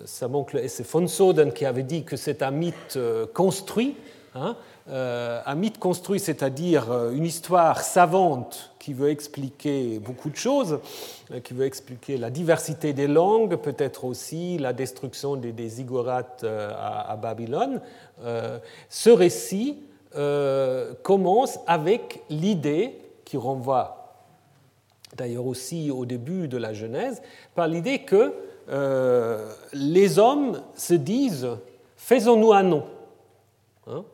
[0.07, 0.31] ça
[0.69, 2.99] c'est von Soden qui avait dit que c'est un mythe
[3.35, 3.97] construit.
[4.35, 4.57] Hein,
[4.89, 10.81] un mythe construit, c'est-à-dire une histoire savante qui veut expliquer beaucoup de choses,
[11.31, 16.73] euh, qui veut expliquer la diversité des langues, peut-être aussi la destruction des, des euh,
[16.77, 17.81] à, Babylone.
[18.25, 19.79] Euh, ce récit
[21.03, 24.15] commence avec l'idée qui renvoie
[25.17, 27.23] d'ailleurs aussi au début de la Genèse,
[27.55, 28.35] par l'idée que
[29.73, 31.49] les hommes se disent
[31.97, 32.85] faisons-nous un nom.
[33.87, 34.05] Hein?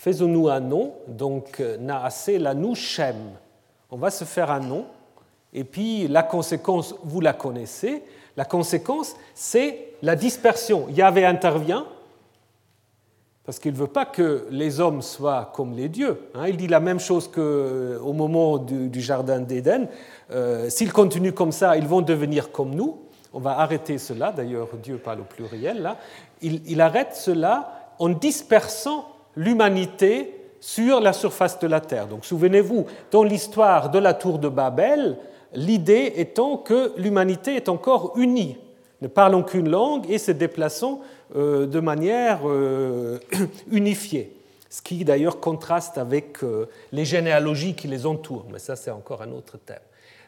[0.00, 3.16] Faisons-nous un nom, donc Naasé la nous Shem
[3.90, 4.86] on va se faire un nom,
[5.52, 8.02] et puis la conséquence, vous la connaissez,
[8.36, 10.86] la conséquence, c'est la dispersion.
[10.90, 11.86] Yahvé intervient,
[13.44, 16.28] parce qu'il ne veut pas que les hommes soient comme les dieux.
[16.34, 16.46] Hein.
[16.46, 19.88] Il dit la même chose qu'au euh, moment du, Jardin d'Éden.
[20.30, 23.00] Euh, s'ils continuent comme ça, ils vont devenir comme nous.
[23.32, 25.96] On va arrêter cela, d'ailleurs Dieu parle au pluriel là.
[26.42, 32.06] il arrête cela en dispersant l'humanité sur la surface de la Terre.
[32.06, 35.16] Donc souvenez-vous, dans l'histoire de la tour de Babel,
[35.54, 38.58] l'idée étant que l'humanité est encore unie,
[39.00, 41.00] ne parlant qu'une langue et se déplaçant
[41.34, 43.18] euh, de manière euh,
[43.70, 44.36] unifiée.
[44.68, 49.22] Ce qui d'ailleurs contraste avec euh, les généalogies qui les entourent, mais ça c'est encore
[49.22, 49.80] un autre thème.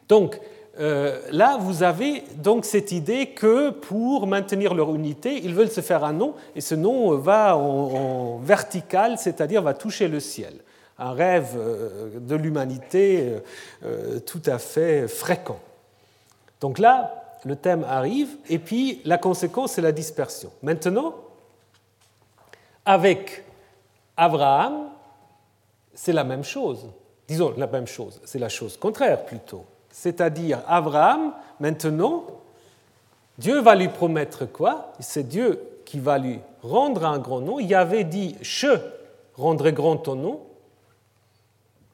[0.09, 0.39] Donc
[0.79, 5.81] euh, là, vous avez donc cette idée que pour maintenir leur unité, ils veulent se
[5.81, 10.53] faire un nom, et ce nom va en, vertical, c'est-à-dire va toucher le ciel.
[10.97, 13.35] Un rêve euh, de l'humanité
[13.83, 15.59] euh, tout à fait fréquent.
[16.59, 20.51] Donc là, le thème arrive, et puis la conséquence, c'est la dispersion.
[20.63, 21.13] Maintenant,
[22.85, 23.43] avec
[24.17, 24.89] Abraham,
[25.93, 26.87] c'est la même chose.
[27.27, 32.25] Disons la même chose, c'est la chose contraire plutôt c'est-à-dire Abraham, maintenant,
[33.37, 34.91] Dieu va lui promettre quoi?
[34.99, 37.59] C'est Dieu qui va lui rendre un grand nom.
[37.59, 38.75] Il avait dit Je
[39.35, 40.41] rendrai grand ton nom.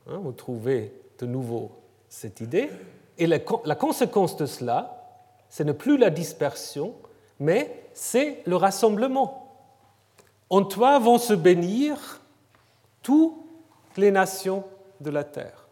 [0.08, 1.72] Hein, vous trouvez de nouveau
[2.08, 2.70] cette idée.
[3.18, 5.06] Et la, la conséquence de cela,
[5.50, 6.94] ce n'est plus la dispersion,
[7.38, 9.58] mais c'est le rassemblement.
[10.50, 12.22] En toi vont se bénir
[13.04, 13.36] toutes
[13.98, 14.64] les nations
[15.02, 15.68] de la terre.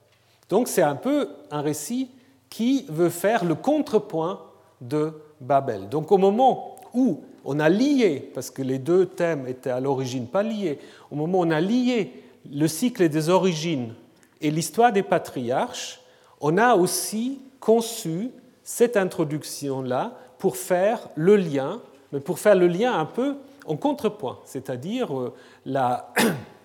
[0.50, 2.10] Donc c'est un peu un récit
[2.50, 4.42] qui veut faire le contrepoint
[4.82, 5.90] de Babel.
[5.90, 10.28] Donc au moment où on a lié, parce que les deux thèmes étaient à l'origine
[10.28, 10.80] pas liés,
[11.12, 13.94] au moment où on a lié le cycle des origines
[14.42, 16.02] et l'histoire des patriarches,
[16.42, 18.32] on a aussi conçu
[18.64, 21.82] cette introduction-là pour faire le lien,
[22.12, 25.34] mais pour faire le lien un peu en contrepoint, c'est-à-dire euh,
[25.66, 26.14] la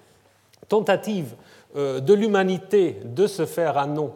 [0.68, 1.34] tentative
[1.76, 4.12] euh, de l'humanité de se faire un nom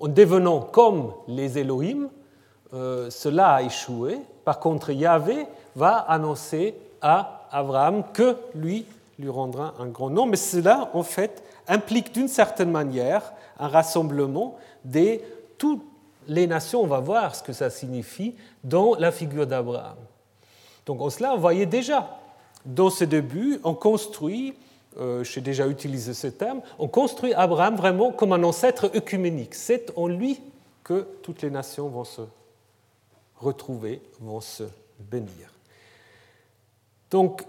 [0.00, 2.08] en devenant comme les Elohim,
[2.72, 4.18] euh, cela a échoué.
[4.44, 8.86] Par contre, Yahvé va annoncer à Abraham que lui
[9.18, 10.26] lui rendra un grand nom.
[10.26, 15.20] Mais cela, en fait, implique d'une certaine manière un rassemblement de
[15.58, 15.84] toutes
[16.26, 16.82] les nations.
[16.82, 18.34] On va voir ce que ça signifie
[18.64, 19.96] dans la figure d'Abraham.
[20.86, 22.18] Donc, en cela, on voyait déjà,
[22.64, 24.54] dans ce début, on construit
[24.98, 29.54] euh, j'ai déjà utilisé ce terme, on construit Abraham vraiment comme un ancêtre œcuménique.
[29.54, 30.40] C'est en lui
[30.82, 32.22] que toutes les nations vont se
[33.36, 34.64] retrouver, vont se
[34.98, 35.54] bénir.
[37.10, 37.44] Donc,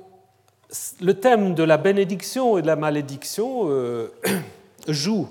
[1.02, 4.14] le thème de la bénédiction et de la malédiction euh,
[4.88, 5.28] joue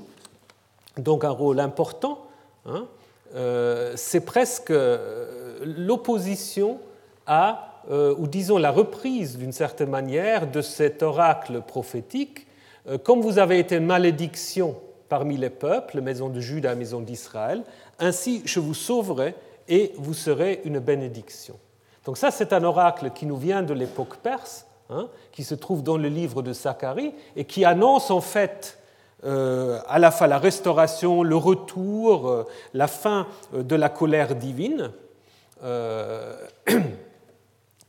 [0.96, 2.26] donc un rôle important.
[2.66, 2.86] Hein.
[3.36, 4.72] Euh, c'est presque
[5.62, 6.80] l'opposition
[7.26, 12.46] à ou disons la reprise d'une certaine manière de cet oracle prophétique.
[12.88, 14.76] Euh, comme vous avez été malédiction
[15.08, 17.62] parmi les peuples, maison de Juda, maison d'Israël,
[17.98, 19.34] ainsi je vous sauverai
[19.68, 21.58] et vous serez une bénédiction.
[22.04, 25.82] Donc ça, c'est un oracle qui nous vient de l'époque perse, hein, qui se trouve
[25.82, 28.78] dans le livre de Zacharie et qui annonce en fait
[29.24, 34.92] euh, à la fois la restauration, le retour, la fin de la colère divine.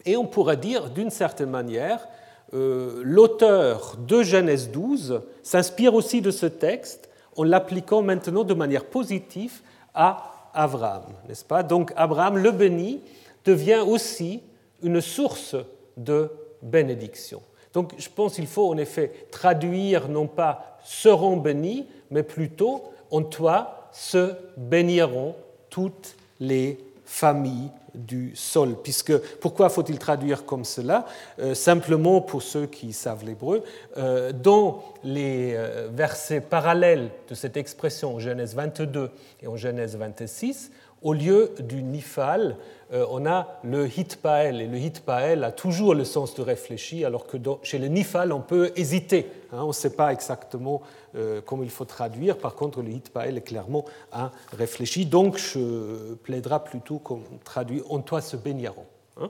[0.05, 2.07] Et on pourrait dire, d'une certaine manière,
[2.53, 8.85] euh, l'auteur de Genèse 12 s'inspire aussi de ce texte en l'appliquant maintenant de manière
[8.85, 9.61] positive
[9.93, 11.63] à Abraham, n'est-ce pas?
[11.63, 13.01] Donc Abraham, le béni,
[13.45, 14.41] devient aussi
[14.83, 15.55] une source
[15.95, 16.29] de
[16.61, 17.41] bénédiction.
[17.73, 23.23] Donc je pense qu'il faut en effet traduire non pas seront bénis, mais plutôt en
[23.23, 25.35] toi se béniront
[25.69, 28.75] toutes les familles du sol.
[28.81, 31.05] Puisque, pourquoi faut-il traduire comme cela?
[31.39, 33.63] Euh, Simplement pour ceux qui savent l'hébreu,
[33.97, 39.95] euh, dans les euh, versets parallèles de cette expression en Genèse 22 et en Genèse
[39.95, 42.55] 26, au lieu du nifal,
[42.91, 44.61] on a le hitpael.
[44.61, 48.41] Et le hitpael a toujours le sens de réfléchi, alors que chez le nifal, on
[48.41, 49.31] peut hésiter.
[49.51, 49.63] Hein.
[49.63, 50.81] on ne sait pas exactement
[51.15, 52.37] euh, comment il faut traduire.
[52.37, 55.05] Par contre, le hitpael est clairement un réfléchi.
[55.05, 58.85] Donc, je plaiderai plutôt qu'on traduit En toi se.
[59.19, 59.29] Hein.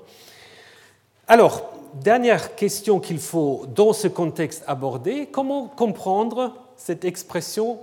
[1.28, 7.80] Alors, dernière question qu'il faut dans ce contexte aborder comment comprendre cette expression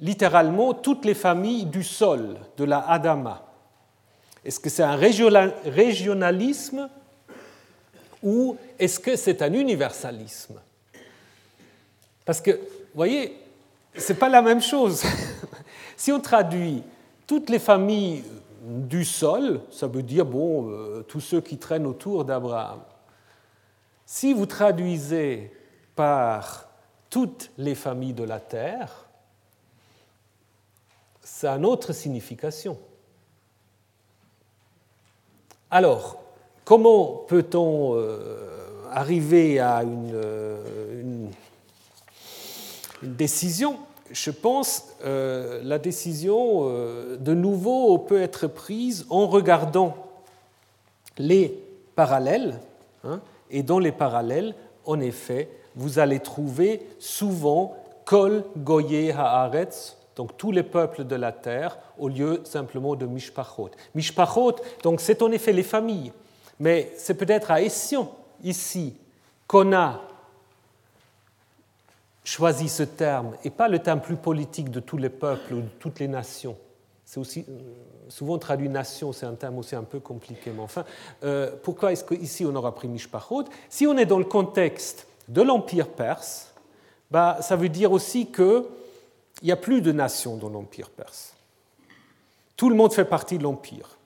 [0.00, 3.42] littéralement toutes les familles du sol, de la Adama.
[4.46, 6.88] Est-ce que c'est un régionalisme
[8.22, 10.60] ou est-ce que c'est un universalisme?
[12.24, 13.36] Parce que, vous voyez,
[13.98, 15.02] ce n'est pas la même chose.
[15.96, 16.84] si on traduit
[17.26, 18.22] toutes les familles
[18.62, 22.82] du sol, ça veut dire, bon, euh, tous ceux qui traînent autour d'Abraham.
[24.04, 25.50] Si vous traduisez
[25.96, 26.68] par
[27.10, 29.06] toutes les familles de la terre,
[31.42, 32.78] a une autre signification.
[35.70, 36.18] Alors,
[36.64, 38.18] comment peut-on euh,
[38.92, 41.30] arriver à euh, une,
[43.02, 43.76] décision?
[44.12, 46.66] Je pense euh, la décision,
[47.18, 49.96] de nouveau, peut être prise en regardant
[51.18, 51.48] les
[51.96, 52.60] parallèles.
[53.02, 60.36] Hein, et dans les parallèles, en effet, vous allez trouver souvent Kol Goye Haaretz donc
[60.38, 63.70] tous les peuples de la terre, au lieu simplement de Mishpachot.
[63.94, 66.12] Mishpachot, donc c'est en effet les familles,
[66.58, 68.08] mais c'est peut-être à Ession,
[68.42, 68.94] ici,
[69.46, 70.00] qu'on a
[72.24, 75.68] choisi ce terme, et pas le terme plus politique de tous les peuples ou de
[75.78, 76.56] toutes les nations.
[77.04, 77.52] C'est aussi euh,
[78.08, 80.50] souvent traduit nation, c'est un terme aussi un peu compliqué.
[80.50, 80.84] Mais enfin,
[81.22, 83.44] euh, pourquoi est-ce qu'ici on aura pris Mishpachot?
[83.68, 86.52] Si on est dans le contexte de l'Empire perse,
[87.12, 88.66] bah, ça veut dire aussi que
[89.42, 91.35] il n'y a plus de nations dans l'Empire perse.
[92.56, 93.98] Tout le monde fait partie de l'Empire.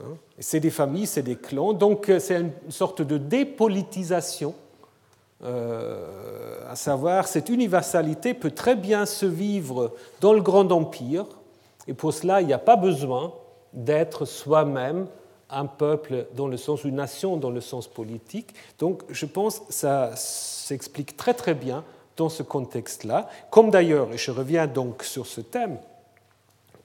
[0.00, 0.16] Hein?
[0.38, 4.54] C'est des familles, c'est des clans, donc euh, c'est une sorte de dépolitisation,
[5.44, 11.26] euh, à savoir cette universalité peut très bien se vivre dans le Grand Empire,
[11.88, 13.32] et pour cela, il n'y a pas besoin
[13.72, 15.06] d'être soi-même
[15.50, 18.54] un peuple dans le sens, une nation dans le sens politique.
[18.78, 21.84] Donc je pense que ça s'explique très très bien
[22.16, 25.78] dans ce contexte-là, comme d'ailleurs, et je reviens donc sur ce thème,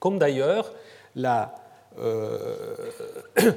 [0.04, 0.70] comme d'ailleurs
[1.16, 2.76] euh,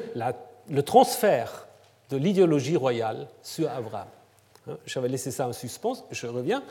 [0.69, 1.67] le transfert
[2.09, 4.07] de l'idéologie royale sur Abraham.
[4.69, 6.63] Hein, j'avais laissé ça en suspens, je reviens.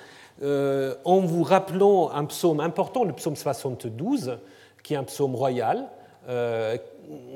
[0.42, 4.38] Euh, en vous rappelant un psaume important, le psaume 72,
[4.82, 5.84] qui est un psaume royal,
[6.26, 6.78] euh,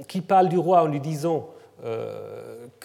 [0.09, 1.51] qui parle du roi en lui disant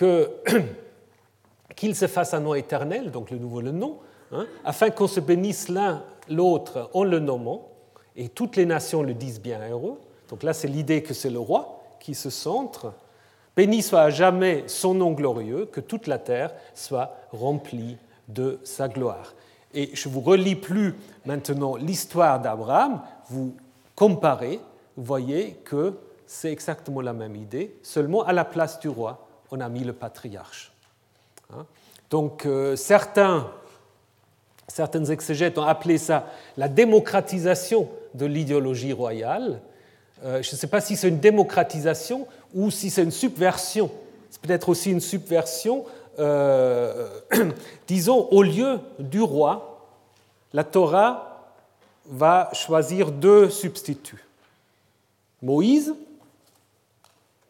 [1.78, 4.00] qu'il se fasse un nom éternel, donc le nouveau le nom,
[4.32, 7.70] Hein, afin qu'on se bénisse l'un l'autre en le nommant,
[8.16, 10.00] et toutes les nations le disent bien heureux.
[10.30, 12.94] Donc là, c'est l'idée que c'est le roi qui se centre.
[13.56, 17.98] Béni soit à jamais son nom glorieux, que toute la terre soit remplie
[18.28, 19.34] de sa gloire.
[19.74, 23.56] Et je vous relis plus maintenant l'histoire d'Abraham, vous
[23.96, 24.60] comparez,
[24.96, 25.94] vous voyez que
[26.26, 29.94] c'est exactement la même idée, seulement à la place du roi, on a mis le
[29.94, 30.72] patriarche.
[31.54, 31.66] Hein?
[32.10, 33.46] Donc euh, certains
[35.10, 39.62] exégètes ont appelé ça la démocratisation de l'idéologie royale.
[40.24, 43.92] Euh, je ne sais pas si c'est une démocratisation ou si c'est une subversion.
[44.30, 45.86] C'est peut-être aussi une subversion.
[46.20, 47.08] Euh,
[47.88, 49.82] disons, au lieu du roi,
[50.54, 51.54] la Torah
[52.08, 54.24] va choisir deux substituts.
[55.42, 55.94] Moïse,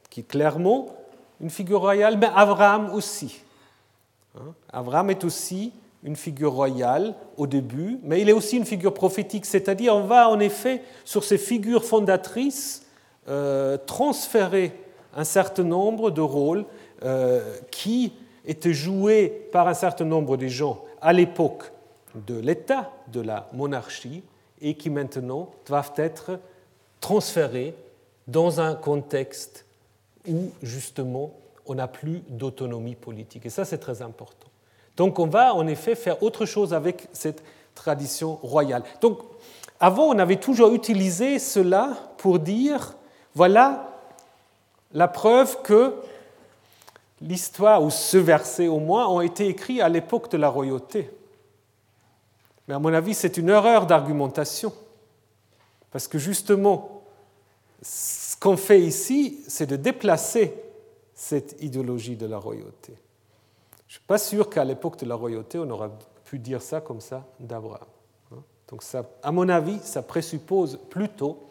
[0.10, 0.96] qui est clairement
[1.42, 3.42] une figure royale, mais Abraham aussi.
[4.38, 5.72] Hein, Abraham est aussi
[6.06, 10.30] une figure royale au début, mais il est aussi une figure prophétique, c'est-à-dire on va
[10.30, 12.86] en effet sur ces figures fondatrices
[13.28, 14.72] euh, transférer
[15.16, 16.66] un certain nombre de rôles
[17.04, 18.14] euh, qui
[18.46, 21.72] étaient joués par un certain nombre de gens à l'époque
[22.28, 24.24] de l'État, de la monarchie,
[24.62, 26.40] et qui maintenant doivent être
[27.02, 27.76] transférés
[28.28, 29.66] dans un contexte
[30.28, 31.34] où justement
[31.66, 33.48] on n'a plus d'autonomie politique.
[33.48, 34.48] Et ça, c'est très important.
[34.98, 37.44] Donc on va en effet faire autre chose avec cette
[37.74, 38.84] tradition royale.
[39.02, 39.20] Donc
[39.80, 42.96] avant, on avait toujours utilisé cela pour dire,
[43.34, 43.92] voilà
[44.94, 45.94] la preuve que
[47.22, 51.10] l'histoire, ou ce verset au moins, ont été écrits à l'époque de la royauté.
[52.68, 54.74] Mais à mon avis, c'est une erreur d'argumentation.
[55.92, 57.02] Parce que justement,
[57.82, 60.54] ce qu'on fait ici, c'est de déplacer
[61.14, 62.94] cette idéologie de la royauté.
[63.88, 65.92] Je ne suis pas sûr qu'à l'époque de la royauté, on aurait
[66.26, 67.88] pu dire ça comme ça d'Abraham.
[68.32, 68.44] Hein.
[68.70, 71.44] Donc, ça, à mon avis, ça présuppose plutôt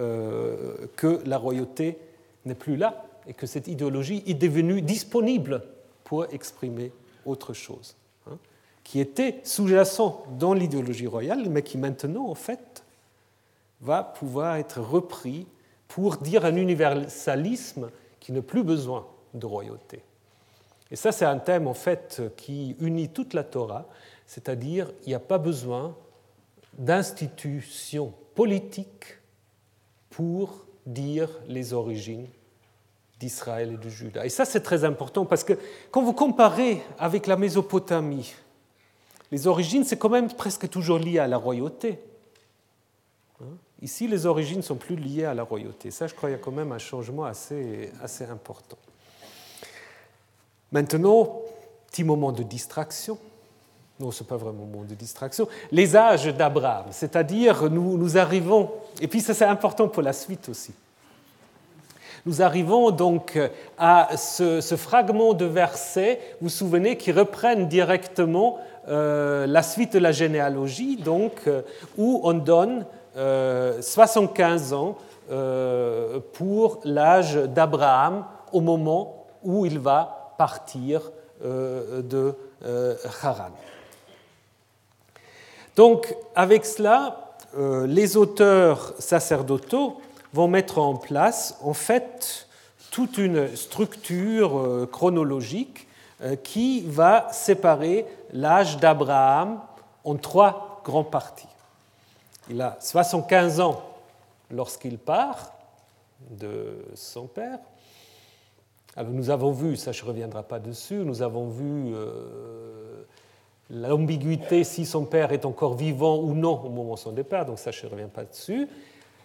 [0.00, 1.98] euh, que la royauté
[2.44, 5.62] n'est plus là et que cette idéologie est devenue disponible
[6.04, 6.92] pour exprimer
[7.24, 7.96] autre chose,
[8.30, 8.36] hein,
[8.84, 12.84] qui était sous-jacent dans l'idéologie royale, mais qui maintenant, en fait,
[13.80, 15.46] va pouvoir être repris
[15.88, 20.02] pour dire un universalisme qui n'a plus besoin de royauté.
[20.90, 23.86] Et ça, c'est un thème, en fait, qui unit toute la Torah,
[24.26, 25.96] c'est-à-dire il n'y a pas besoin
[26.78, 29.18] d'institutions politiques
[30.10, 32.26] pour dire les origines
[33.18, 34.24] d'Israël et de Juda.
[34.26, 35.54] Et ça, c'est très important parce que
[35.90, 38.34] quand vous comparez avec la Mésopotamie,
[39.32, 41.98] les origines, c'est quand même presque toujours lié à la royauté.
[43.40, 43.56] Hein?
[43.82, 45.90] Ici, les origines sont plus liées à la royauté.
[45.90, 48.78] Ça, je crois qu'il y a quand même un changement assez, assez important.
[50.72, 51.40] Maintenant,
[51.90, 53.18] petit moment de distraction.
[53.98, 55.48] Non, ce n'est pas vraiment un moment de distraction.
[55.72, 60.74] Les âges d'Abraham, c'est-à-dire nous, arrivons, et puis ça c'est important pour la suite aussi.
[62.26, 63.38] Nous arrivons donc
[63.78, 68.58] à ce, fragment de versets, vous vous souvenez, qui reprennent directement
[68.88, 71.62] euh, la suite de la généalogie, donc euh,
[71.96, 74.98] où on donne 75 euh, ans
[76.34, 81.10] pour l'âge d'Abraham au moment où il va partir
[81.42, 82.34] de
[83.22, 83.50] Haran.
[85.76, 90.00] Donc, avec cela, euh, les auteurs sacerdotaux
[90.32, 92.48] vont mettre en place, en fait,
[92.90, 95.86] toute une structure euh, chronologique
[96.22, 99.60] euh, qui va séparer l'âge d'Abraham
[100.04, 101.48] en trois grandes parties.
[102.48, 103.82] Il a 75 ans
[104.50, 105.52] lorsqu'il part
[106.30, 107.58] de son père.
[108.96, 111.94] Alors nous avons vu, ça je ne reviendrai pas dessus, nous avons vu
[113.68, 117.58] l'ambiguïté si son père est encore vivant ou non au moment de son départ, donc
[117.58, 118.68] ça je ne reviens pas dessus.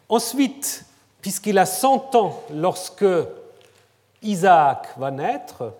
[0.10, 0.86] Ensuite,
[1.22, 3.06] puisqu'il a 100 ans lorsque
[4.22, 5.74] Isaac va naître,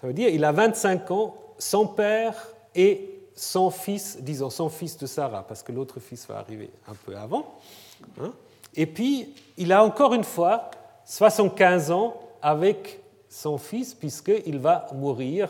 [0.00, 2.34] ça veut dire il a 25 ans, son père
[2.74, 6.94] et son fils, disons son fils de Sarah, parce que l'autre fils va arriver un
[6.94, 7.58] peu avant.
[8.20, 8.32] Hein.
[8.74, 10.70] Et puis, il a encore une fois
[11.04, 15.48] 75 ans avec son fils, puisqu'il va mourir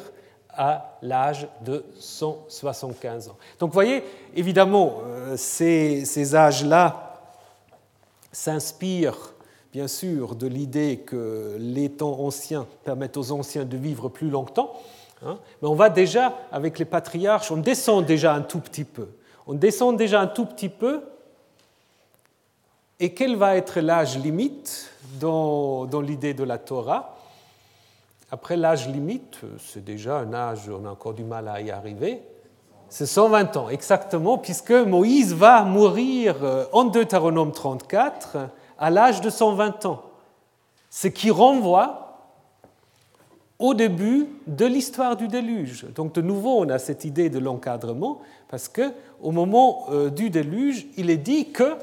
[0.55, 3.36] à l'âge de 175 ans.
[3.59, 7.20] Donc vous voyez, évidemment, euh, ces, âges-là
[8.30, 9.34] s'inspirent
[9.72, 14.74] bien sûr de l'idée que les temps anciens permettent aux anciens de vivre plus longtemps,
[15.24, 15.38] hein.
[15.61, 19.09] mais on va déjà, avec les patriarches, on descend déjà un tout petit peu.
[19.47, 21.03] On descend déjà un tout petit peu,
[23.01, 24.90] et quel va être l'âge limite
[25.20, 27.16] dans, dans l'idée de la Torah
[28.32, 32.22] après l'âge limite, c'est déjà un âge, on a encore du mal à y arriver,
[32.88, 38.38] c'est 120 ans, exactement, puisque Moïse va mourir euh, en Deutéronome 34
[38.78, 40.03] à l'âge de 120 ans.
[40.88, 42.16] Ce qui renvoie
[43.59, 45.84] au début de l'histoire du déluge.
[45.95, 50.30] Donc de nouveau, on a cette idée de l'encadrement, parce que au moment euh, du
[50.30, 51.76] déluge, il est dit que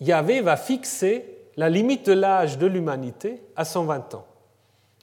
[0.00, 1.24] Yahvé va fixer
[1.56, 4.26] la limite de l'âge de l'humanité à 120 ans.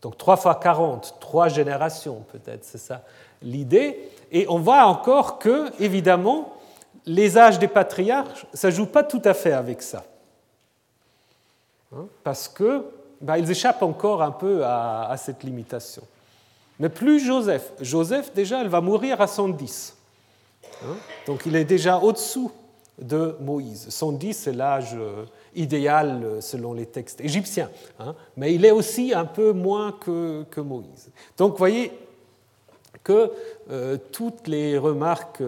[0.02, 3.04] Donc 3 fois 40, trois générations peut-être, c'est ça
[3.42, 4.00] l'idée.
[4.32, 6.54] Et on voit encore que, évidemment,
[7.06, 10.04] les âges des patriarches, ça ne joue pas tout à fait avec ça.
[11.94, 12.86] Hein, parce que
[13.20, 16.04] bah, ils échappent encore un peu à, cette limitation.
[16.80, 17.72] Mais plus Joseph.
[17.80, 19.98] Joseph, déjà, elle va mourir à 110.
[20.84, 20.96] Hein,
[21.28, 22.52] donc il est déjà au-dessous
[23.00, 23.88] de Moïse.
[23.90, 25.26] 110, c'est l'âge euh,
[25.56, 27.70] idéal euh, selon les textes égyptiens,
[28.00, 28.16] hein.
[28.38, 31.10] mais il est aussi un peu moins que, Moïse.
[31.38, 31.92] Donc vous voyez
[33.04, 33.32] que
[33.72, 35.42] euh, toutes les remarques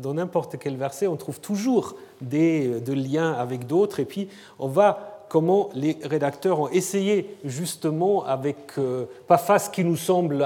[0.00, 4.28] dans n'importe quel verset, on trouve toujours des, liens avec d'autres, et puis
[4.58, 8.72] on va comment les rédacteurs ont essayé justement avec
[9.26, 10.42] pas face qui nous semble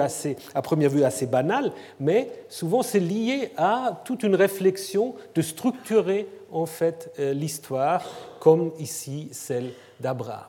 [0.00, 5.42] assez, à première vue assez banal, mais souvent c'est lié à toute une réflexion de
[5.42, 8.04] structurer en fait euh, l'histoire,
[8.38, 10.46] comme ici celle d'Abraham.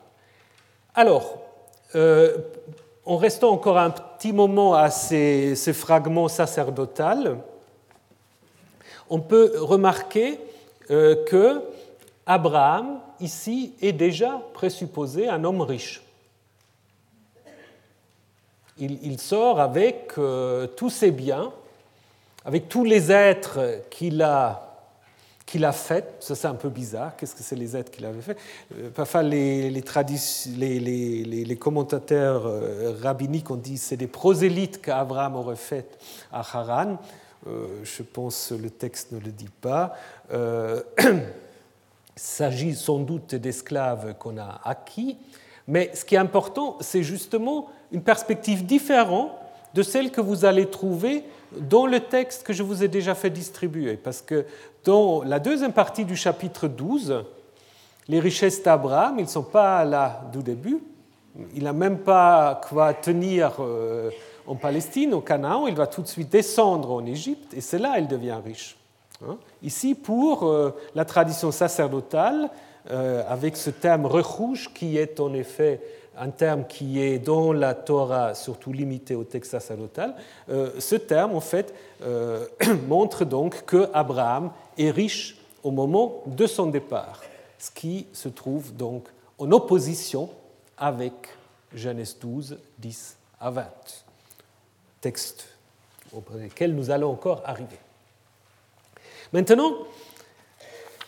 [0.94, 1.38] Alors,
[1.94, 2.38] euh,
[3.04, 7.36] en restant encore un petit moment à ces, fragments sacerdotaux,
[9.10, 10.38] on peut remarquer
[10.90, 11.62] euh, que
[12.26, 16.02] Abraham, ici, est déjà présupposé un homme riche.
[18.78, 20.12] il, sort avec
[20.76, 21.52] tous ses biens,
[22.44, 24.68] avec tous les êtres qu'il a
[25.52, 28.22] qu'il a fait, ça c'est un peu bizarre, qu'est-ce que c'est les êtres qu'il avait
[28.22, 28.38] fait
[28.94, 29.84] Parfois les,
[31.60, 32.50] commentateurs
[33.02, 35.98] rabbiniques ont dit c'est des prosélytes qu'Abraham aurait fait
[36.32, 36.96] à Haran.
[37.44, 39.94] je pense que le texte ne le dit pas.
[42.16, 45.16] s'agit sans doute d'esclaves qu'on a acquis,
[45.68, 49.30] mais ce qui est important, c'est justement une perspective différente
[49.74, 51.24] de celle que vous allez trouver
[51.56, 53.96] dans le texte que je vous ai déjà fait distribuer.
[53.96, 54.44] Parce que
[54.84, 57.24] dans la deuxième partie du chapitre 12,
[58.08, 60.78] les richesses d'Abraham, ils ne sont pas là du début.
[61.54, 64.10] Il n'a même pas quoi tenir euh,
[64.46, 65.66] en Palestine, au Canaan.
[65.66, 68.76] Il va tout de suite descendre en Égypte et c'est là qu'il devient riche.
[69.28, 69.38] Hein.
[69.62, 72.50] Ici, pour euh, la tradition sacerdotale,
[72.90, 75.80] euh, avec ce terme recouche qui est en effet
[76.18, 80.14] un terme qui est dans la Torah surtout limité au texte sacerdotal,
[80.50, 81.74] euh, ce terme en fait
[82.88, 87.22] montre donc que Abraham est riche au moment de son départ,
[87.58, 89.08] ce qui se trouve donc
[89.38, 90.28] en opposition
[90.76, 91.12] avec
[91.72, 93.64] Genèse 12, 10 à 20,
[95.00, 95.46] texte
[96.12, 97.78] auprès desquels nous allons encore arriver.
[99.32, 99.72] Maintenant,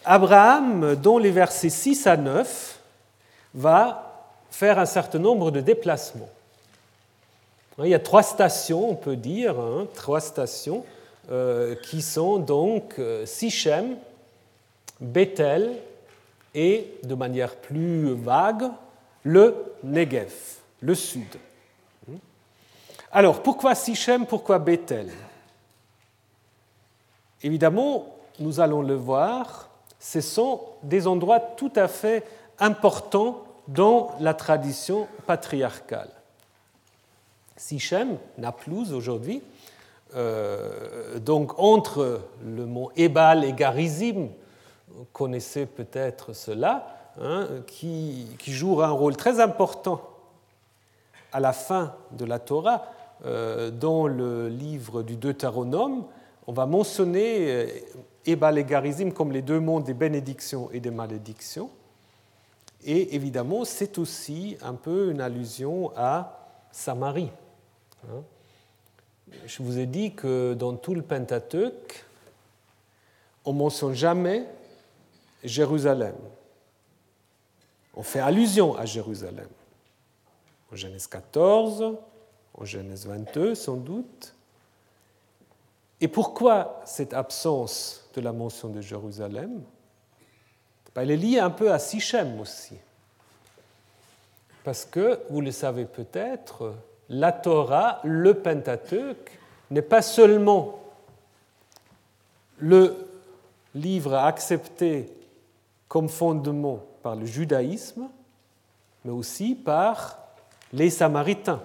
[0.05, 2.79] Abraham, dans les versets 6 à 9,
[3.55, 6.29] va faire un certain nombre de déplacements.
[7.79, 10.85] Il y a trois stations, on peut dire, hein, trois stations
[11.31, 13.97] euh, qui sont donc euh, Sichem,
[15.01, 15.73] Bethel
[16.55, 18.71] et, de manière plus vague,
[19.25, 20.33] le Negev,
[20.81, 21.25] le sud.
[23.11, 25.09] Alors, pourquoi Sichem, pourquoi Bethel?
[27.45, 28.07] Évidemment,
[28.41, 29.69] nous allons le voir,
[30.01, 32.25] ce sont des endroits tout à fait
[32.59, 36.09] importants dans la tradition patriarcale.
[37.55, 39.43] Sichem, Naplouse aujourd'hui,
[40.17, 44.29] euh, donc entre le mont Ebal et Garizim,
[44.89, 50.01] vous connaissez peut-être cela, hein, qui, qui, joue un rôle très important
[51.31, 52.87] à la fin de la Torah,
[53.27, 56.05] euh, dans le livre du Deutéronome,
[56.47, 57.67] on va mentionner euh,
[58.27, 61.71] Ebal et Garizim comme les deux mondes des bénédictions et des malédictions.
[62.85, 67.31] Et évidemment, c'est aussi un peu une allusion à Samarie.
[68.09, 68.23] Hein.
[69.47, 72.05] Je vous ai dit que dans tout le Pentateuque,
[73.45, 74.47] on ne mentionne jamais
[75.43, 76.15] Jérusalem.
[77.95, 79.49] On fait allusion à Jérusalem.
[80.73, 81.97] En Genèse 14,
[82.55, 84.35] en Genèse 22 sans doute.
[86.05, 89.63] Et pourquoi cette absence de la mention de Jérusalem,
[90.95, 92.75] ben, elle est liée un peu à Sichem aussi.
[94.65, 96.75] Parce que, vous le savez peut-être,
[97.09, 99.39] la Torah, le Pentateuque,
[99.71, 100.79] n'est pas seulement
[102.59, 102.95] le
[103.75, 105.11] livre accepté
[105.89, 108.11] comme fondement par le judaïsme,
[109.07, 110.19] mais aussi par
[110.71, 111.63] les Samaritains,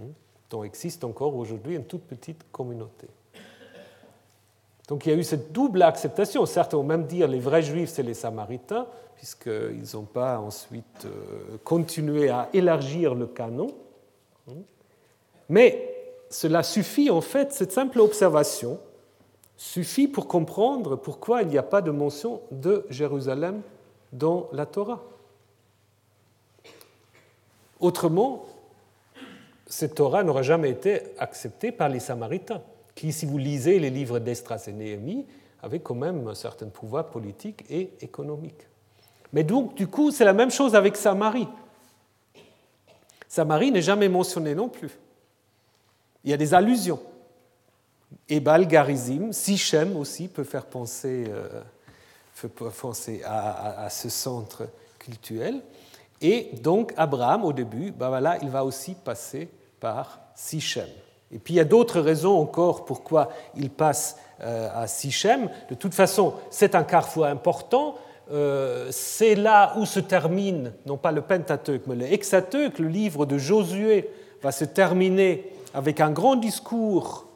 [0.00, 0.06] hein,
[0.50, 3.06] dont existe encore aujourd'hui une toute petite communauté.
[4.90, 6.44] Donc il y a eu cette double acceptation.
[6.46, 11.06] Certes, on vont même dire les vrais juifs, c'est les samaritains, puisqu'ils n'ont pas ensuite
[11.06, 13.68] euh, continué à élargir le canon.
[15.48, 15.94] Mais
[16.28, 18.80] cela suffit, en fait, cette simple observation
[19.56, 23.62] suffit pour comprendre pourquoi il n'y a pas de mention de Jérusalem
[24.12, 25.04] dans la Torah.
[27.78, 28.44] Autrement,
[29.66, 32.62] cette Torah n'aurait jamais été acceptée par les Samaritains
[33.00, 35.24] qui, si vous lisez les livres d'Estras et Néhémie,
[35.62, 38.68] avaient quand même un certain pouvoir politique et économique.
[39.32, 41.48] Mais donc, du coup, c'est la même chose avec Samarie.
[43.26, 44.90] Samarie n'est jamais mentionnée non plus.
[46.24, 47.00] Il y a des allusions.
[48.28, 51.62] Ebal, Garizim, Sichem aussi peut faire penser, euh,
[53.24, 55.62] à, ce centre cultuel.
[56.20, 59.48] Et donc, Abraham, au début, ben voilà, il va aussi passer
[59.80, 60.88] par Sichem.
[61.32, 65.48] Et puis il y a d'autres raisons encore pourquoi il passe euh, à Sichem.
[65.68, 67.96] De toute façon, c'est un carrefour important.
[68.32, 73.26] Euh, c'est là où se termine, non pas le Pentateuque, mais le Hexateuque, le livre
[73.26, 74.10] de Josué,
[74.42, 77.26] va se terminer avec un grand discours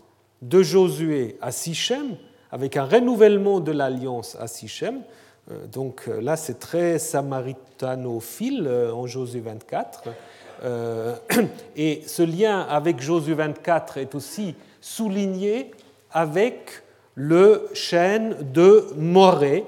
[0.42, 2.16] de Josué à Sichem,
[2.50, 5.02] avec un renouvellement de l'alliance à Sichem.
[5.50, 10.04] Euh, donc là, c'est très samaritanophile en Josué 24.
[10.62, 11.16] Euh,
[11.76, 15.70] et ce lien avec Josué 24 est aussi souligné
[16.10, 16.82] avec
[17.14, 19.64] le chêne de Morée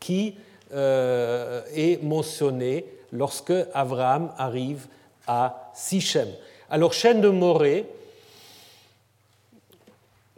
[0.00, 0.36] qui
[0.72, 4.86] euh, est mentionné lorsque Abraham arrive
[5.26, 6.28] à Sichem.
[6.70, 7.86] Alors, chaîne de Morée,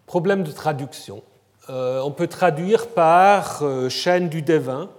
[0.07, 1.23] problème de traduction.
[1.69, 4.91] Euh, on peut traduire par chaîne du devin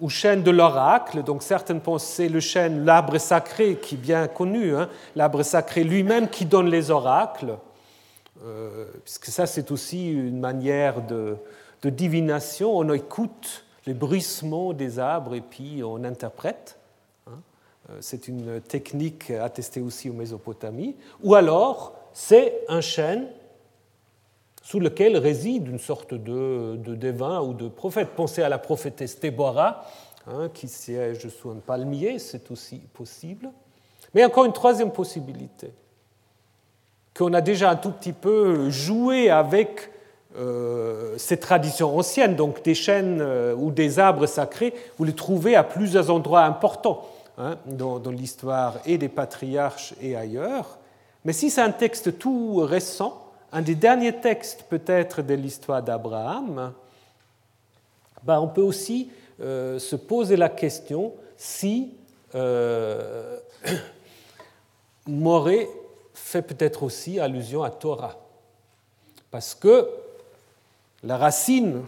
[0.00, 1.22] ou chaîne de l'oracle.
[1.22, 5.84] Donc certaines pensent c'est le chaîne, l'arbre sacré qui est bien connu, hein, l'arbre sacré
[5.84, 7.56] lui-même qui donne les oracles,
[8.44, 11.36] euh, puisque ça c'est aussi une manière de,
[11.84, 12.76] divination.
[12.76, 16.80] On écoute les bruissements des arbres et puis on interprète.
[17.28, 17.38] Hein.
[18.00, 20.96] C'est une technique attestée aussi au Mésopotamie.
[21.22, 23.28] Ou alors c'est un chêne
[24.66, 28.08] sous lequel réside une sorte de, de ou de prophète.
[28.16, 29.86] Pensez à la prophétesse Déborah,
[30.26, 33.52] hein, qui siège sous un palmier, c'est aussi possible.
[34.12, 35.72] Mais encore une troisième possibilité,
[37.16, 39.92] qu'on a déjà un tout petit peu joué avec
[40.36, 45.54] euh, ces traditions anciennes, donc des chênes euh, ou des arbres sacrés, vous les trouvez
[45.54, 47.06] à plusieurs endroits importants
[47.38, 50.78] hein, dans l'histoire et des patriarches et ailleurs.
[51.24, 53.25] Mais si c'est un texte tout récent,
[53.56, 56.74] un des derniers textes peut-être de l'histoire d'Abraham,
[58.22, 61.94] ben, on peut aussi euh, se poser la question si
[62.34, 63.38] euh,
[65.06, 65.70] Morée
[66.12, 68.18] fait peut-être aussi allusion à Torah.
[69.30, 69.88] Parce que
[71.02, 71.82] la racine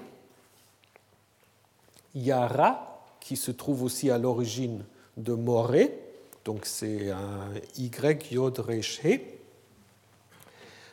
[2.15, 4.85] Yara, qui se trouve aussi à l'origine
[5.19, 5.99] de Morée,
[6.47, 9.03] donc c'est un Y, Yod, Resh,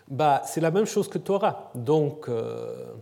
[0.10, 1.72] bah, c'est la même chose que Torah.
[1.74, 2.93] Donc, euh,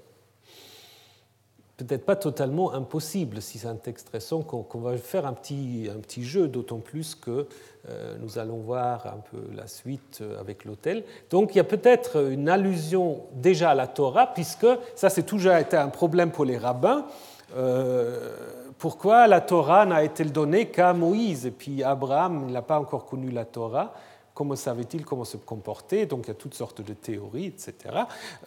[1.77, 5.99] peut-être pas totalement impossible, si c'est un texte récent, qu'on va faire un petit, un
[5.99, 7.47] petit jeu, d'autant plus que
[7.89, 11.03] euh, nous allons voir un peu la suite euh, avec l'autel.
[11.29, 15.53] Donc, il y a peut-être une allusion déjà à la Torah, puisque ça, c'est toujours
[15.53, 17.05] été un problème pour les rabbins.
[18.77, 21.45] pourquoi la Torah n'a été donnée qu'à Moïse?
[21.45, 23.93] Et puis Abraham n'a pas encore connu la Torah
[24.33, 26.05] comment savait-il comment se comporter?
[26.05, 27.75] Donc il y a toutes sortes de théories, etc.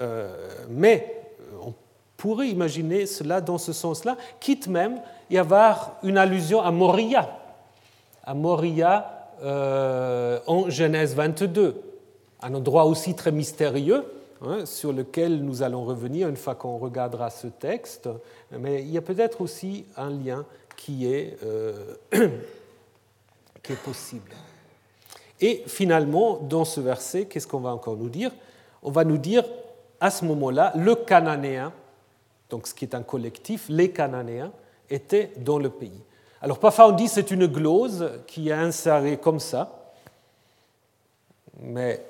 [0.00, 1.74] Euh, mais euh, on
[2.16, 7.38] pourrait imaginer cela dans ce sens-là, quitte même y avoir une allusion à Moria,
[8.24, 11.82] à Moria euh, en Genèse 22,
[12.42, 14.04] un endroit aussi très mystérieux.
[14.42, 18.06] Hein, sur lequel nous allons revenir une fois qu'on regardera ce texte,
[18.50, 20.44] mais il y a peut-être aussi un lien
[20.76, 21.38] qui est,
[23.62, 24.30] qui est possible.
[25.40, 28.30] Et finalement, dans ce verset, qu'est-ce qu'on va encore nous dire?
[28.82, 29.44] On va nous dire,
[30.00, 31.72] à ce moment-là, le Cananéen,
[32.48, 34.52] donc ce qui est un collectif, les Cananéens,
[34.88, 36.00] étaient dans le pays.
[36.40, 39.92] Alors parfois on dit c'est une glose qui est insérée comme ça,
[41.58, 42.04] mais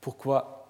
[0.00, 0.66] pourquoi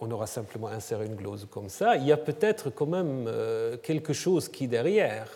[0.00, 1.96] on aura simplement inséré une glose comme ça?
[1.96, 5.28] Il y a peut-être quand même euh, quelque chose qui derrière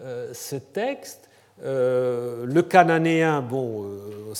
[0.00, 1.28] euh, ce texte
[1.64, 4.34] euh, le cananéen, bon, euh,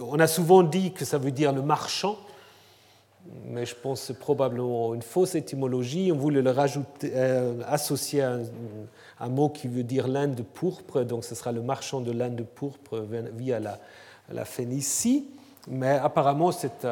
[0.00, 2.16] on a souvent dit que ça veut dire le marchand,
[3.44, 6.10] mais je pense que c'est probablement une fausse étymologie.
[6.12, 8.38] On voulait le rajouter, euh, associer à
[9.20, 12.36] un, mot qui veut dire laine de pourpre, donc ce sera le marchand de laine
[12.36, 13.04] de pourpre
[13.36, 13.78] via la,
[14.32, 15.28] la Phénicie.
[15.68, 16.86] Mais apparemment, c'est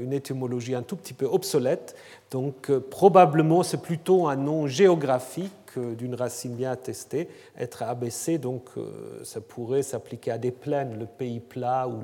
[0.00, 1.94] une étymologie un tout petit peu obsolète.
[2.30, 9.22] Donc, probablement, c'est plutôt un nom géographique d'une racine bien attestée, être abaissé, donc euh,
[9.24, 12.00] ça pourrait s'appliquer à des plaines, le pays plat ou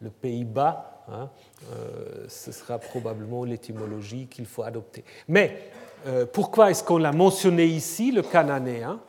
[0.00, 1.02] le, pays bas.
[1.08, 1.28] Hein,
[1.72, 5.04] euh, ce sera probablement l'étymologie qu'il faut adopter.
[5.28, 5.70] Mais
[6.06, 9.00] euh, pourquoi est-ce qu'on l'a mentionné ici, le cananéen?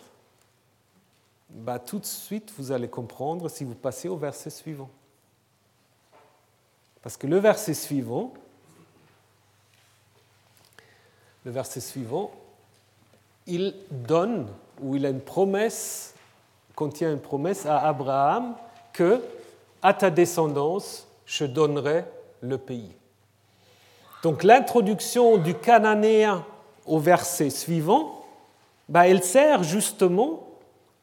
[1.49, 4.89] Bah, Tout de suite, vous allez comprendre si vous passez au verset suivant.
[7.01, 8.33] Parce que le verset suivant,
[11.45, 12.31] le verset suivant,
[13.47, 14.47] il donne,
[14.81, 16.13] ou il a une promesse,
[16.75, 18.55] contient une promesse à Abraham
[18.93, 19.21] que
[19.81, 22.05] à ta descendance, je donnerai
[22.41, 22.91] le pays.
[24.23, 26.43] Donc l'introduction du cananéen
[26.85, 28.25] au verset suivant,
[28.89, 30.47] bah, elle sert justement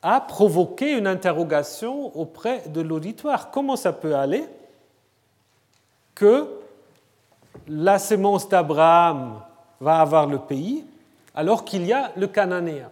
[0.03, 3.51] à provoquer une interrogation auprès de l'auditoire.
[3.51, 4.45] Comment ça peut aller?
[6.15, 6.49] Que
[7.69, 9.41] la sémence d'Abraham
[9.81, 10.85] va avoir le pays
[11.35, 12.91] alors qu'il y a le cananéen.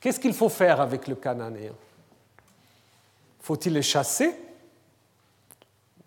[0.00, 1.72] Qu'est-ce qu'il faut faire avec le cananéen?
[3.40, 4.34] Faut-il le chasser?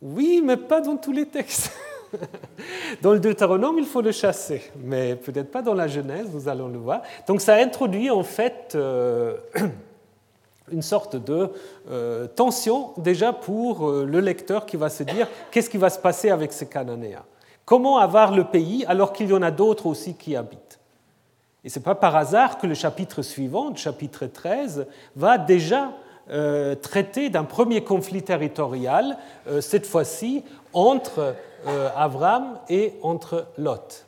[0.02, 1.72] Oui, mais pas dans tous les textes.
[3.02, 6.68] Dans le Deutéronome, il faut le chasser, mais peut-être pas dans la Genèse, nous allons
[6.68, 7.02] le voir.
[7.28, 9.38] Donc ça introduit en fait euh,
[10.72, 11.50] une sorte de
[11.90, 16.00] euh, tension déjà pour euh, le lecteur qui va se dire qu'est-ce qui va se
[16.00, 17.24] passer avec ces Cananéens?
[17.66, 20.80] Comment avoir le pays alors qu'il y en a d'autres aussi qui habitent?
[21.64, 25.92] Et ce n'est pas par hasard que le chapitre suivant, chapitre 13, va déjà
[26.30, 30.44] euh, traiter d'un premier conflit territorial, euh, cette fois-ci
[30.74, 31.36] entre
[31.68, 34.06] euh, Avram et entre Lot.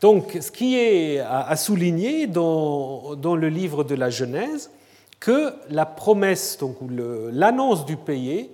[0.00, 4.70] Donc, ce qui est à souligner dans, dans le livre de la Genèse,
[5.18, 6.76] que la promesse, donc
[7.32, 8.50] l'annonce du pays,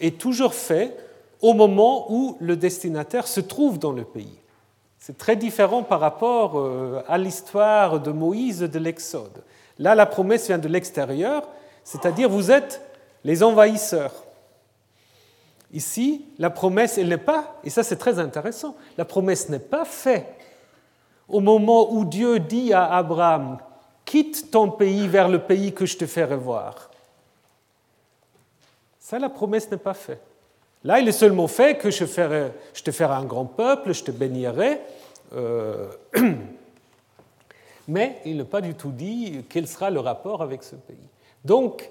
[0.00, 1.01] est toujours faite
[1.42, 4.38] au moment où le destinataire se trouve dans le pays.
[4.98, 9.42] C'est très différent par rapport euh, à l'histoire de Moïse de l'Exode.
[9.78, 11.48] Là, la promesse vient de l'extérieur,
[11.82, 12.80] c'est-à-dire vous êtes
[13.24, 14.12] les envahisseurs.
[15.72, 19.84] Ici, la promesse, elle n'est pas, et ça c'est très intéressant, la promesse n'est pas
[19.84, 20.26] faite
[21.28, 23.58] au moment où Dieu dit à Abraham,
[24.04, 26.90] quitte ton pays vers le pays que je te ferai voir.
[29.00, 30.22] Ça, la promesse n'est pas faite.
[30.84, 34.80] Là, il est seulement fait que je, te ferai un grand peuple, je te bénirai.
[35.34, 35.86] Euh,
[37.88, 41.08] mais il n'a pas du tout dit quel sera le rapport avec ce pays.
[41.44, 41.90] Donc,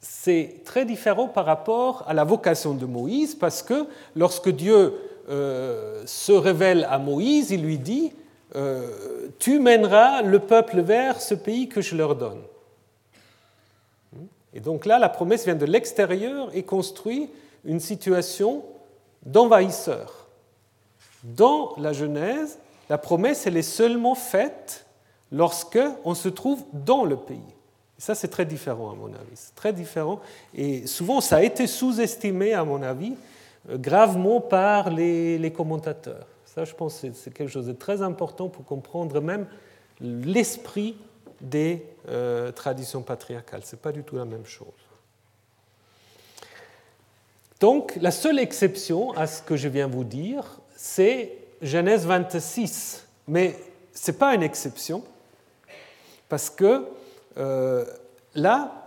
[0.00, 4.94] c'est très différent par rapport à la vocation de Moïse, parce que lorsque Dieu
[5.28, 8.12] euh, se révèle à Moïse, il lui dit,
[8.54, 12.42] euh, tu mèneras le peuple vers ce pays que je leur donne.
[14.54, 17.28] Et donc là, la promesse vient de l'extérieur et construit
[17.66, 18.64] une situation
[19.24, 20.28] d'envahisseur.
[21.24, 22.58] Dans la Genèse,
[22.88, 24.86] la promesse, elle est seulement faite
[25.32, 27.42] lorsque on se trouve dans le pays.
[27.98, 29.34] Et ça, c'est très différent, à mon avis.
[29.34, 30.20] C'est très différent.
[30.54, 33.14] Et souvent, ça a été sous-estimé, à mon avis,
[33.70, 36.26] euh, gravement par les, commentateurs.
[36.44, 39.46] Ça, je pense que c'est quelque chose de très important pour comprendre même
[40.00, 40.96] l'esprit
[41.40, 43.62] des euh, traditions patriarcales.
[43.64, 44.68] Ce n'est pas du tout la même chose.
[47.60, 51.32] Donc, la seule exception à ce que je viens vous dire, c'est
[51.62, 53.06] Genèse 26.
[53.28, 53.56] Mais
[53.94, 55.02] ce n'est pas une exception,
[56.28, 56.86] parce que
[57.38, 57.84] euh,
[58.34, 58.86] là,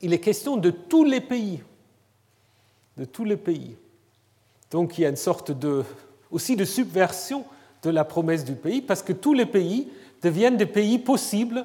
[0.00, 1.62] il est question de tous les pays.
[2.96, 3.76] De tous les pays.
[4.70, 5.84] Donc il y a une sorte de,
[6.30, 7.44] aussi de subversion
[7.82, 9.88] de la promesse du pays, parce que tous les pays
[10.22, 11.64] deviennent des pays possibles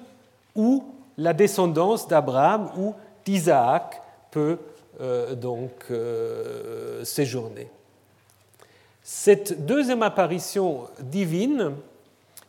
[0.56, 0.84] où
[1.18, 2.94] la descendance d'Abraham ou
[3.26, 4.60] d'Isaac peut
[5.00, 7.70] donc euh, séjourner.
[9.04, 11.76] Cette deuxième apparition divine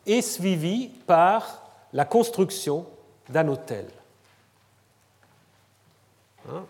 [0.07, 2.87] est suivie par la construction
[3.29, 3.87] d'un hôtel.
[6.49, 6.65] Hein?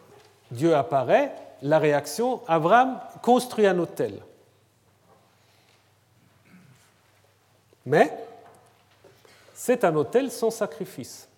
[0.51, 4.21] Dieu apparaît, la réaction, Abraham construit un hôtel.
[7.85, 8.17] Mais
[9.55, 11.29] c'est un hôtel sans sacrifice.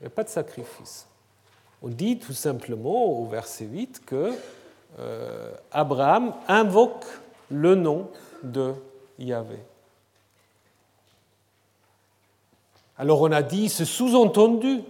[0.00, 1.06] Il n'y a pas de sacrifice.
[1.82, 4.32] On dit tout simplement au verset 8 que
[4.98, 7.04] euh, Abraham invoque
[7.50, 8.08] le nom
[8.42, 8.74] de
[9.18, 9.58] Yahvé.
[12.98, 14.82] Alors on a dit, c'est sous-entendu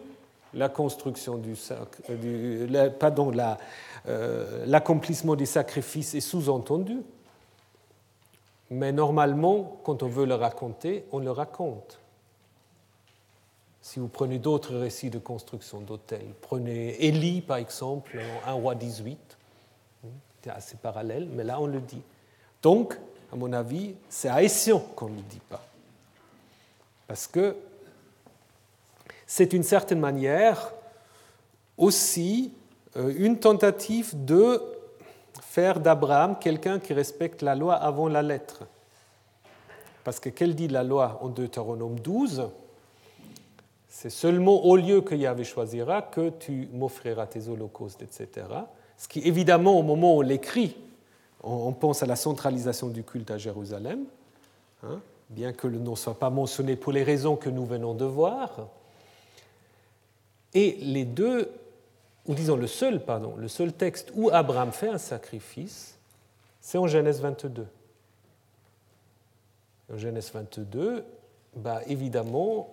[0.55, 1.55] la construction du,
[2.09, 2.69] du
[2.99, 3.33] pardon,
[4.07, 6.99] euh, l'accomplissement des sacrifices est sous-entendu.
[8.71, 12.02] Mais normalement, quand on veut le raconter, on le raconte.
[13.83, 18.75] Si vous prenez d'autres récits de construction d'hôtels, prenez Élie par exemple, en 1 roi
[18.77, 19.19] 18,
[20.43, 22.03] c'est assez parallèle, mais là on le dit.
[22.63, 22.97] Donc,
[23.33, 25.65] à mon avis, c'est à Ession qu'on ne le dit pas.
[27.09, 27.57] Parce que
[29.27, 30.73] c'est une certaine manière
[31.77, 32.53] aussi
[32.97, 34.63] euh, une tentative de
[35.41, 38.65] faire d'Abraham quelqu'un qui respecte la loi avant la lettre.
[40.05, 42.49] Parce que qu'elle dit la loi en Deutéronome 12
[43.95, 48.47] c'est seulement au lieu que Yahvé choisira que tu m'offriras tes holocaustes, etc.
[48.97, 50.79] Ce qui, évidemment, au moment où on l'écrit,
[51.43, 54.07] on pense à la centralisation du culte à Jérusalem,
[54.83, 57.93] hein, bien que le nom ne soit pas mentionné pour les raisons que nous venons
[57.93, 58.67] de voir.
[60.55, 61.53] Et les deux,
[62.25, 65.99] ou disons le seul, pardon, le seul texte où Abraham fait un sacrifice,
[66.63, 67.67] c'est en Genèse 22.
[69.93, 71.05] En Genèse 22,
[71.57, 72.71] bah, évidemment,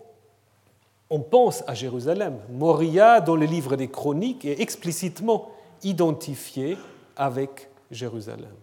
[1.09, 2.39] on pense à Jérusalem.
[2.49, 5.49] Moria, dans le livre des Chroniques, est explicitement
[5.83, 6.77] identifié
[7.15, 8.53] avec Jérusalem.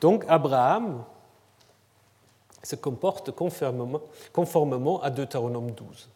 [0.00, 1.04] Donc Abraham
[2.62, 6.08] se comporte conformément, à Deutéronome 12.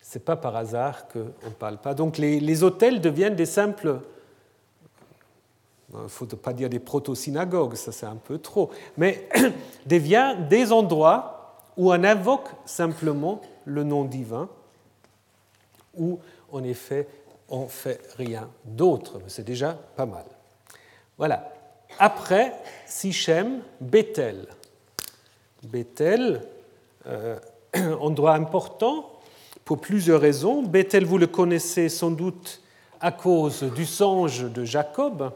[0.00, 1.94] Ce n'est pas par hasard qu'on ne parle pas.
[1.94, 4.00] Donc les, hôtels deviennent des simples
[5.94, 9.28] il ne faut pas dire des proto-synagogues, ça c'est un peu trop, mais
[9.86, 11.31] deviennent des endroits
[11.76, 14.48] où on invoque simplement le nom divin,
[15.96, 16.18] ou
[16.50, 17.08] en effet
[17.48, 19.20] on fait rien d'autre.
[19.28, 20.24] C'est déjà pas mal.
[21.18, 21.52] Voilà.
[21.98, 22.54] Après,
[22.86, 24.46] Sichem, Bethel.
[25.62, 26.42] Bethel,
[27.06, 27.38] euh,
[28.00, 29.20] endroit important
[29.64, 30.62] pour plusieurs raisons.
[30.62, 32.62] Bethel, vous le connaissez sans doute
[33.00, 35.32] à cause du songe de Jacob,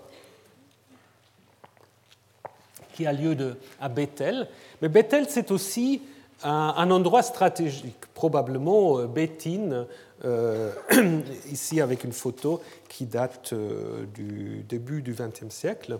[2.94, 3.36] qui a lieu
[3.78, 4.48] à Bethel.
[4.80, 6.00] Mais Bethel, c'est aussi
[6.42, 9.86] un, endroit stratégique, probablement euh, Béthine,
[10.24, 10.72] euh,
[11.50, 15.98] ici avec une photo qui date euh, du début du XXe siècle.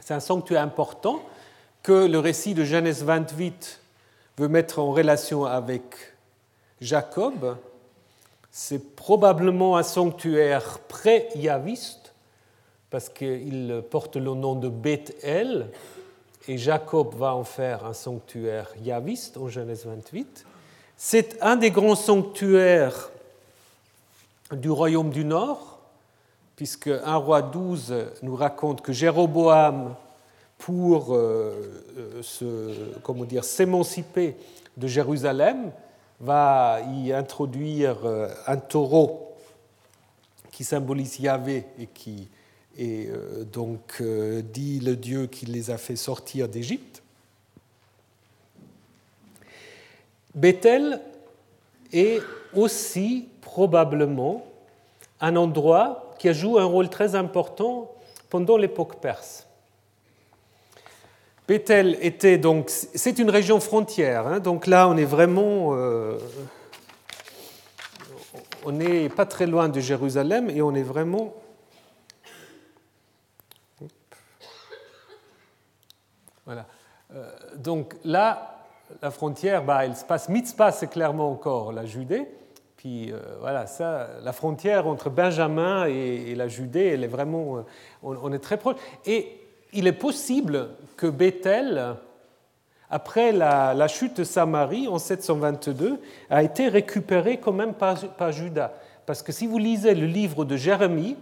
[0.00, 1.22] C'est un sanctuaire important
[1.82, 3.80] que le récit de Genèse 28
[4.38, 5.82] veut mettre en relation avec
[6.80, 7.56] Jacob.
[8.50, 12.12] C'est probablement un sanctuaire pré-yaviste,
[12.90, 15.70] parce qu'il porte le nom de Bethel,
[16.48, 20.46] et Jacob va en faire un sanctuaire yaviste en Genèse 28.
[20.96, 23.10] C'est un des grands sanctuaires
[24.52, 25.80] du royaume du Nord,
[26.56, 29.94] puisque 1 roi 12 nous raconte que Jéroboam,
[30.58, 31.84] pour euh,
[32.42, 34.36] euh, s'émanciper
[34.76, 35.72] de Jérusalem,
[36.20, 39.34] va y introduire euh, un taureau
[40.52, 42.28] qui symbolise Yahvé et qui
[42.80, 47.02] et euh, donc euh, dit le Dieu qui les a fait sortir d'Égypte.
[50.34, 51.00] Bethel
[51.92, 52.20] est
[52.54, 54.46] aussi probablement
[55.20, 57.92] un endroit qui a joué un rôle très important
[58.30, 59.46] pendant l'époque perse.
[61.46, 66.16] Bethel était donc, c'est une région frontière, hein, donc là on est vraiment, euh,
[68.64, 71.34] on n'est pas très loin de Jérusalem et on est vraiment
[76.46, 76.66] Voilà.
[77.14, 78.56] Euh, donc là,
[79.02, 82.26] la frontière, bah, elle se passe, Mitzpah, c'est clairement encore la Judée.
[82.76, 87.62] Puis euh, voilà, ça, la frontière entre Benjamin et, la Judée, elle est vraiment, euh,
[88.02, 88.76] on, est très proche.
[89.04, 89.38] Et
[89.72, 91.96] il est possible que Bethel,
[92.88, 98.72] après la, chute de Samarie en 722, a été récupéré quand même par, par Judas.
[99.04, 101.16] Parce que si vous lisez le livre de Jérémie,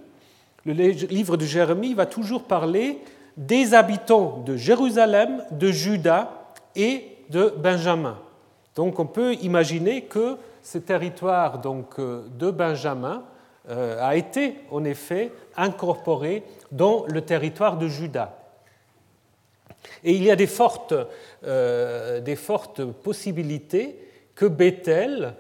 [0.65, 3.01] le livre de Jérémie va toujours parler
[3.39, 8.19] des habitants de Jérusalem, de Juda et de Benjamin.
[8.75, 13.23] Donc on peut imaginer que ce territoire donc, euh, de Benjamin
[13.71, 18.37] euh, a été en effet incorporé dans le territoire de Juda.
[20.03, 20.95] Et il y a des fortes,
[21.45, 23.99] euh, des fortes possibilités
[24.35, 25.35] que Bethel,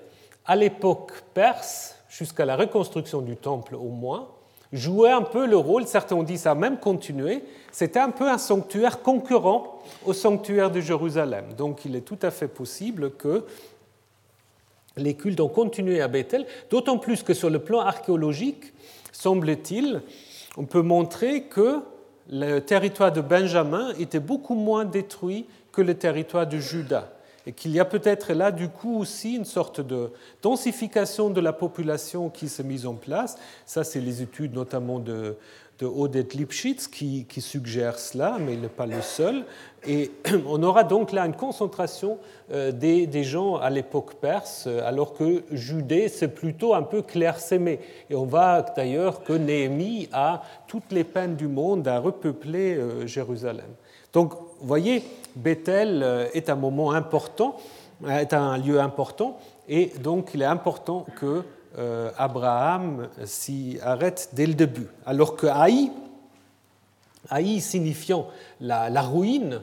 [0.46, 4.28] à l'époque perse, jusqu'à la reconstruction du temple au moins,
[4.72, 7.42] jouait un peu le rôle, certains ont dit ça a même continué,
[7.72, 11.46] c'était un peu un sanctuaire concurrent au sanctuaire de Jérusalem.
[11.56, 13.44] Donc il est tout à fait possible que
[14.96, 18.72] les cultes ont continué à Bethel, d'autant plus que sur le plan archéologique,
[19.12, 20.02] semble-t-il,
[20.56, 21.80] on peut montrer que
[22.30, 27.12] le territoire de Benjamin était beaucoup moins détruit que le territoire de Juda
[27.48, 31.54] et qu'il y a peut-être là du coup aussi une sorte de densification de la
[31.54, 33.38] population qui s'est mise en place.
[33.64, 35.34] Ça, c'est les études notamment de,
[35.78, 39.44] de Odette Lipschitz qui, qui suggèrent cela, mais il n'est pas le seul.
[39.86, 40.10] Et
[40.46, 42.18] on aura donc là une concentration
[42.52, 47.80] euh, des, gens à l'époque perse, alors que Judée, c'est plutôt un peu clairsemé.
[48.10, 53.06] Et on voit d'ailleurs que Néhémie a toutes les peines du monde à repeupler euh,
[53.06, 53.70] Jérusalem.
[54.12, 55.02] Donc, vous voyez,
[55.38, 57.56] Bethel euh, est un moment important,
[58.06, 61.44] est un lieu important, et donc il est important que
[61.78, 64.88] euh, Abraham s'y arrête dès le début.
[65.06, 65.92] Alors que Haï,
[67.30, 68.26] Haï signifiant
[68.60, 69.60] la, ruine,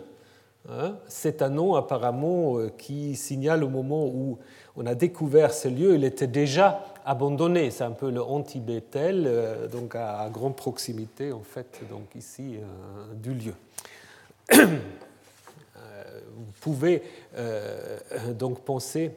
[0.70, 4.38] hein, c'est un nom apparemment euh, qui signale au moment où
[4.78, 7.70] on a découvert ce lieu, il était déjà abandonné.
[7.72, 12.58] C'est un peu le anti-Bethel, donc à, grande proximité en fait, donc ici
[13.16, 13.54] du lieu.
[16.36, 17.04] Euh, vous pouvez
[17.36, 18.00] euh,
[18.34, 19.12] donc penser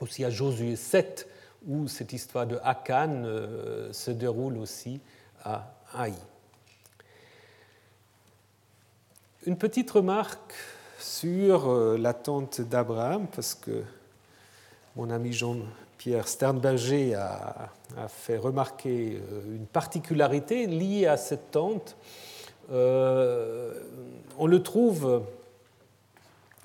[0.00, 1.28] aussi à Josué 7,
[1.66, 5.00] où cette histoire de Akan euh, se déroule aussi
[5.44, 6.14] à Haï.
[9.46, 10.54] Une petite remarque
[10.98, 13.82] sur la tente d'Abraham, parce que
[14.96, 17.70] mon ami Jean-Pierre Sternberger a,
[18.08, 21.96] fait remarquer une particularité liée à cette tente
[22.70, 23.72] euh,
[24.38, 25.22] on le trouve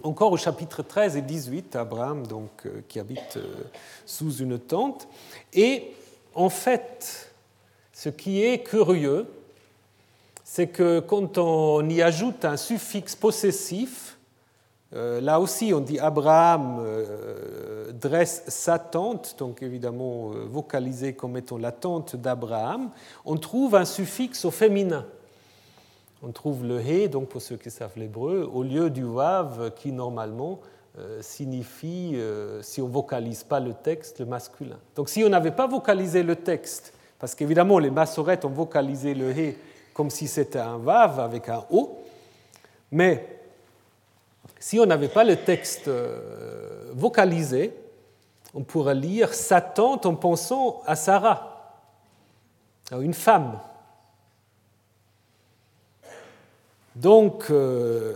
[0.04, 3.64] encore au chapitre 13 et 18, Abraham, donc, euh, qui habite euh,
[4.06, 5.08] sous une tente.
[5.54, 5.92] Et
[6.34, 7.32] en fait,
[7.94, 9.28] ce qui est curieux,
[10.44, 14.18] c'est que quand on y ajoute un suffixe possessif,
[14.92, 16.86] là aussi on dit Abraham
[17.94, 22.92] dresse sa tente, donc évidemment vocalisé comme étant la tente d'Abraham,
[23.26, 25.06] on trouve un suffixe au féminin
[26.26, 29.92] on trouve le hé, donc pour ceux qui savent l'hébreu, au lieu du vav qui
[29.92, 30.60] normalement
[31.22, 32.18] signifie,
[32.62, 34.78] si on vocalise pas le texte, le masculin.
[34.96, 39.38] Donc si on n'avait pas vocalisé le texte, parce qu'évidemment les massorettes ont vocalisé le
[39.38, 39.58] hé
[39.94, 42.00] comme si c'était un vav avec un o,
[42.92, 43.40] mais
[44.60, 45.90] si on n'avait pas le texte
[46.94, 47.78] vocalisé,
[48.56, 51.84] on pourrait lire sa tante en pensant à Sarah,
[52.90, 53.60] à une femme.
[56.96, 58.14] Donc, euh,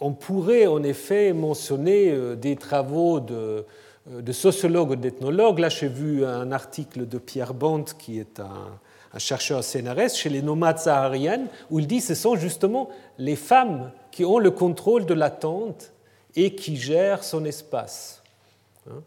[0.00, 3.64] on pourrait en effet mentionner euh, des travaux de,
[4.10, 5.58] euh, sociologues ou d'ethnologues.
[5.58, 10.42] Là, j'ai vu un article de Pierre Bond, qui est un, chercheur CNRS, chez les
[10.42, 15.04] nomades sahariennes, où il dit que ce sont justement les femmes qui ont le contrôle
[15.04, 15.90] de la tente
[16.36, 18.22] et qui gèrent son espace.
[18.88, 19.02] Hein?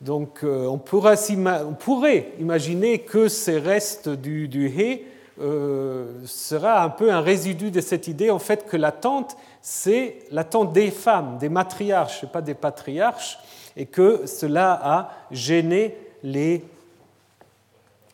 [0.00, 5.06] Donc on, pourrait imaginer que ces restes du, du hé
[5.40, 10.18] euh, sera un peu un résidu de cette idée en fait que la tente, c'est
[10.30, 13.38] la tente des femmes, des matriarches, pas des patriarches,
[13.76, 16.62] et que cela a gêné les,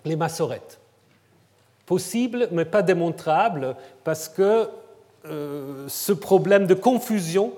[0.05, 0.79] les massorettes.
[1.85, 4.68] Possible, mais pas démontrable, parce que
[5.27, 7.53] euh, ce problème de confusion,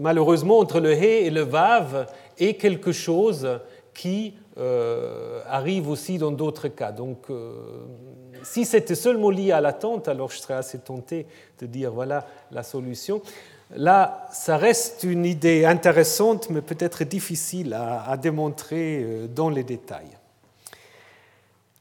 [0.00, 2.06] malheureusement, entre le hé et le vav
[2.38, 3.48] est quelque chose
[3.94, 6.92] qui euh, arrive aussi dans d'autres cas.
[6.92, 7.52] Donc, euh,
[8.42, 11.26] si c'était seulement lié à l'attente, alors je serais assez tenté
[11.60, 13.22] de dire voilà la solution.
[13.76, 20.18] Là, ça reste une idée intéressante, mais peut-être difficile à, démontrer euh, dans les détails.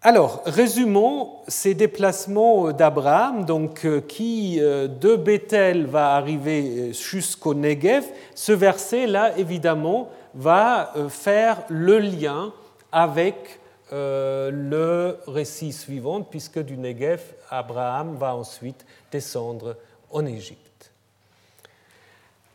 [0.01, 8.05] Alors, résumons ces déplacements d'Abraham, donc qui de Bethel va arriver jusqu'au Negev.
[8.33, 12.53] Ce verset-là, évidemment, va euh, faire le lien
[12.91, 13.59] avec
[13.91, 19.75] euh, le récit suivant, puisque du Negev, Abraham va ensuite descendre
[20.11, 20.91] en Égypte.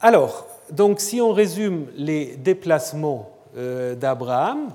[0.01, 4.71] Alors, donc si on résume les déplacements euh, d'Abraham,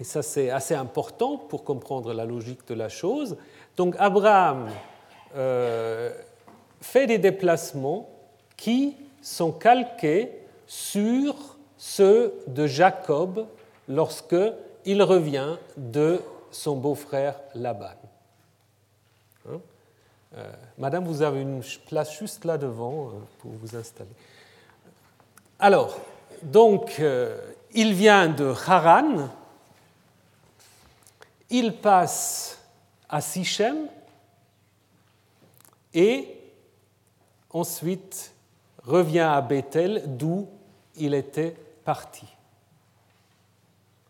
[0.00, 3.36] et ça c'est assez important pour comprendre la logique de la chose,
[3.76, 4.68] donc Abraham
[6.80, 8.08] fait des déplacements
[8.56, 10.39] qui sont calqués
[10.70, 11.34] sur
[11.76, 13.48] ceux de Jacob
[13.88, 14.36] lorsque
[14.84, 17.90] il revient de son beau-frère Laban.
[19.48, 19.60] Hein
[20.36, 23.10] euh, Madame, vous avez une place juste là devant euh,
[23.40, 24.12] pour vous installer.
[25.58, 25.98] Alors,
[26.40, 27.36] donc, euh,
[27.74, 29.28] il vient de Haran,
[31.50, 32.62] il passe
[33.08, 33.88] à Sichem
[35.94, 36.28] et
[37.52, 38.32] ensuite
[38.84, 40.46] revient à Bethel, d'où
[40.96, 42.26] il était parti.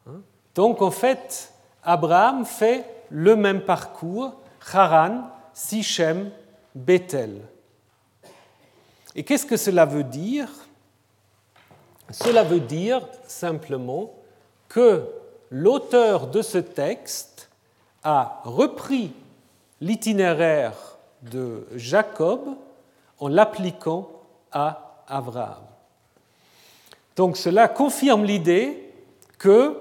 [0.06, 0.20] Hein?
[0.54, 1.52] Donc en fait,
[1.82, 4.34] Abraham fait le même parcours,
[4.72, 6.30] Haran, Sichem,
[6.74, 7.42] Bethel.
[9.14, 10.48] Et qu'est-ce que cela veut dire?
[12.10, 14.12] Cela veut dire simplement
[14.68, 15.04] que
[15.50, 17.50] l'auteur de ce texte
[18.02, 19.12] a repris
[19.80, 20.74] l'itinéraire
[21.22, 22.56] de Jacob
[23.18, 24.08] en l'appliquant
[24.52, 25.69] à Abraham.
[27.16, 28.92] Donc cela confirme l'idée
[29.38, 29.76] que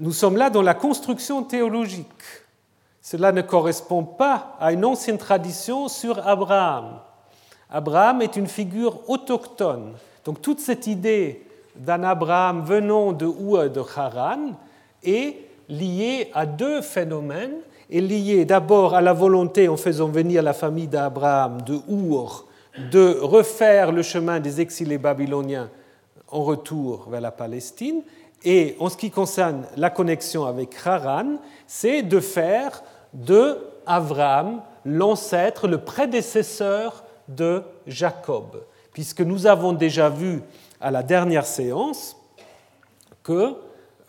[0.00, 2.06] nous sommes là dans la construction théologique.
[3.00, 7.00] Cela ne correspond pas à une ancienne tradition sur Abraham.
[7.70, 9.92] Abraham est une figure autochtone.
[10.24, 11.44] Donc toute cette idée
[11.76, 14.52] d'un Abraham venant de Ur de Haran
[15.02, 15.36] est
[15.68, 17.56] liée à deux phénomènes,
[17.90, 22.46] est liée d'abord à la volonté, en faisant venir la famille d'Abraham de Ur,
[22.90, 25.68] de refaire le chemin des exilés babyloniens
[26.28, 28.02] en retour vers la Palestine.
[28.44, 35.66] Et en ce qui concerne la connexion avec Haran, c'est de faire de Abraham l'ancêtre,
[35.66, 40.42] le prédécesseur de Jacob, puisque nous avons déjà vu
[40.80, 42.16] à la dernière séance
[43.22, 43.54] que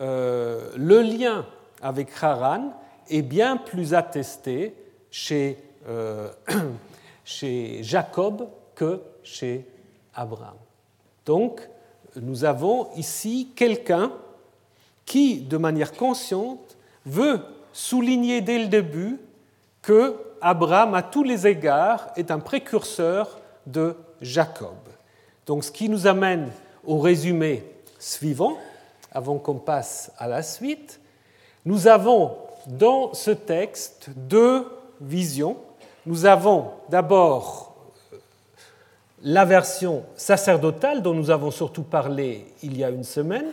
[0.02, 1.46] euh, le lien
[1.82, 2.74] avec Haran
[3.10, 4.76] est bien plus attesté
[5.10, 5.58] chez,
[5.88, 6.30] euh,
[7.82, 9.66] Jacob que chez
[10.14, 10.58] Abraham.
[12.22, 14.12] Nous avons ici quelqu'un
[15.06, 17.40] qui, de manière consciente, veut
[17.74, 19.20] souligner dès le début
[19.82, 24.76] que Abraham, à tous les égards, est un précurseur de Jacob.
[25.46, 26.52] Donc, ce qui nous amène
[26.86, 27.64] au résumé
[28.00, 28.58] suivant,
[29.16, 31.00] avant qu'on passe à la suite.
[31.64, 32.36] Nous avons
[32.68, 34.68] dans ce texte deux
[35.00, 35.58] visions.
[36.06, 37.75] Nous avons d'abord
[39.26, 43.48] la version sacerdotale dont nous avons surtout parlé il y a une semaine,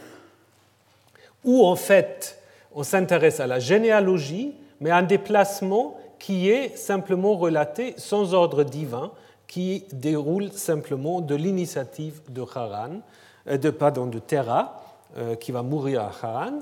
[1.44, 2.38] où en fait
[2.74, 8.64] on s'intéresse à la généalogie, mais à un déplacement qui est simplement relaté sans ordre
[8.64, 9.12] divin,
[9.48, 13.00] qui déroule simplement de l'initiative de Haran,
[13.48, 14.82] euh, de, pardon, de Terra,
[15.16, 16.60] euh, qui va mourir à Haran.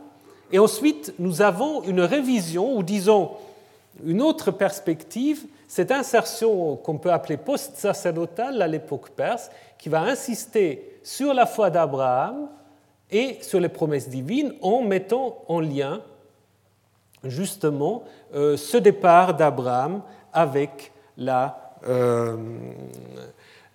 [0.52, 3.32] Et ensuite, nous avons une révision, ou disons
[4.04, 10.98] une autre perspective, cette insertion qu'on peut appeler post-sacerdotale à l'époque perse, qui va insister
[11.04, 12.48] sur la foi d'Abraham
[13.08, 16.00] et sur les promesses divines en mettant en lien
[17.22, 18.02] justement
[18.34, 20.02] euh, ce départ d'Abraham
[20.32, 20.90] avec
[21.20, 22.36] euh,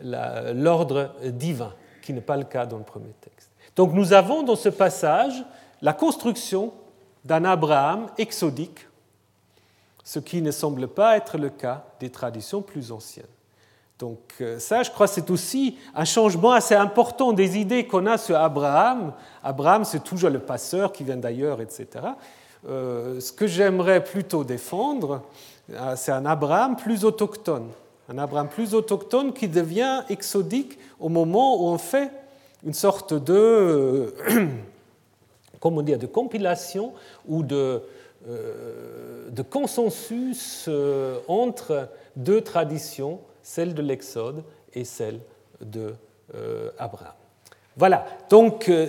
[0.01, 1.71] l'ordre divin,
[2.01, 3.51] qui n'est pas le cas dans le premier texte.
[3.73, 5.45] Donc nous avons dans ce passage
[5.81, 6.73] la construction
[7.23, 8.85] d'un Abraham exodique,
[10.05, 13.25] ce qui ne semble pas être le cas des traditions plus anciennes.
[13.97, 18.17] Donc euh, ça, je crois, c'est aussi un changement assez important des idées qu'on a
[18.17, 19.13] sur Abraham.
[19.43, 21.87] Abraham, c'est toujours le passeur qui vient d'ailleurs, etc.
[22.67, 25.23] Euh, ce que j'aimerais plutôt défendre,
[25.71, 27.69] euh, c'est un Abraham plus autochtone.
[28.07, 32.11] Un Abraham plus autochtone qui devient exodique au moment où on fait
[32.63, 34.13] une sorte de,
[35.59, 36.93] comment dire, de compilation
[37.27, 37.81] ou de,
[38.28, 40.69] de consensus
[41.28, 45.19] entre deux traditions, celle de l'Exode et celle
[45.61, 45.93] de
[46.80, 47.13] Abraham.
[47.78, 48.88] Voilà, donc euh,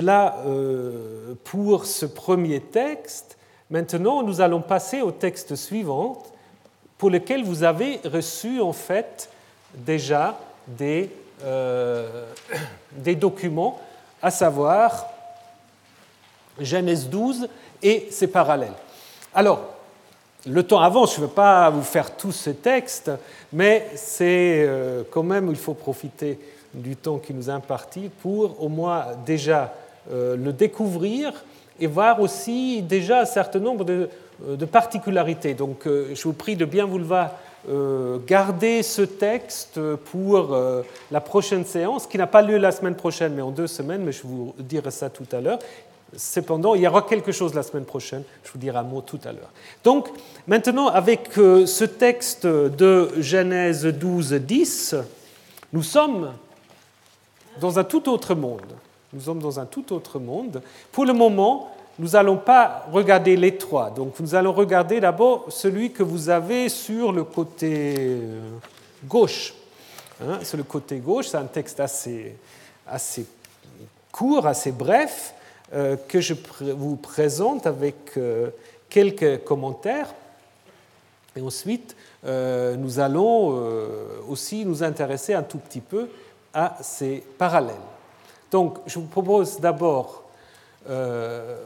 [0.00, 3.38] euh, pour ce premier texte.
[3.70, 6.24] Maintenant, nous allons passer au texte suivant,
[6.98, 9.30] pour lequel vous avez reçu en fait
[9.74, 11.10] déjà des,
[11.44, 12.28] euh,
[12.92, 13.78] des documents,
[14.20, 15.06] à savoir
[16.58, 17.48] Genèse 12
[17.82, 18.72] et ses parallèles.
[19.34, 19.60] Alors,
[20.46, 23.10] le temps avance, je ne veux pas vous faire tout ce texte,
[23.52, 24.68] mais c'est
[25.10, 26.38] quand même, il faut profiter
[26.76, 29.74] du temps qui nous est imparti pour au moins déjà
[30.12, 31.32] euh, le découvrir
[31.80, 34.08] et voir aussi déjà un certain nombre de,
[34.46, 35.54] euh, particularités.
[35.54, 37.32] Donc euh, je vous prie de bien vouloir
[38.28, 39.80] garder ce texte
[40.12, 40.56] pour
[41.10, 44.12] la prochaine séance, qui n'a pas lieu la semaine prochaine, mais en deux semaines, mais
[44.12, 45.58] je vous dirai ça tout à l'heure.
[46.14, 49.18] Cependant, il y aura quelque chose la semaine prochaine, je vous dirai un mot tout
[49.24, 49.50] à l'heure.
[49.82, 50.08] Donc,
[50.46, 54.96] maintenant, avec ce texte de Genèse 12, 10,
[55.72, 56.32] nous sommes
[57.60, 58.72] dans un tout autre monde.
[59.12, 60.62] Nous sommes dans un tout autre monde.
[60.92, 63.90] Pour le moment, nous n'allons pas regarder les trois.
[63.90, 68.50] Donc nous allons regarder d'abord celui que vous avez sur le côté euh,
[69.04, 69.54] gauche.
[70.22, 72.36] Hein, sur le côté gauche, c'est un texte assez,
[72.86, 73.26] assez
[74.12, 75.35] court, assez bref, euh,
[75.72, 76.34] que je
[76.72, 78.50] vous présente avec euh,
[78.88, 80.14] quelques commentaires.
[81.36, 81.94] Et ensuite,
[82.24, 83.60] nous allons
[84.26, 86.08] aussi nous intéresser un tout petit peu
[86.54, 87.74] à ces parallèles.
[88.50, 90.22] Donc, je vous propose d'abord
[90.88, 91.56] euh,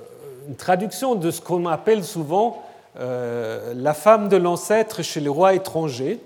[0.49, 2.63] une traduction de ce qu'on appelle souvent
[2.99, 6.19] euh, la femme de l'ancêtre chez le roi étranger,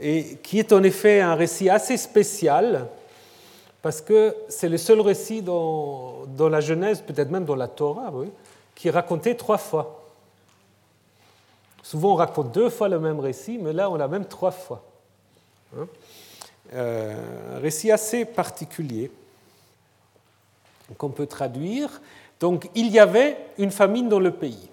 [0.00, 2.86] et qui est en effet un récit assez spécial,
[3.82, 8.28] parce que c'est le seul récit dans, la Genèse, peut-être même dans la Torah, oui,
[8.74, 10.00] qui est raconté trois fois.
[11.82, 14.82] Souvent on raconte deux fois le même récit, mais là on l'a même trois fois.
[15.76, 15.86] Hein
[16.74, 19.10] euh, récit assez particulier
[20.96, 22.00] qu'on peut traduire.
[22.40, 24.68] Donc, il y avait une famine dans le pays.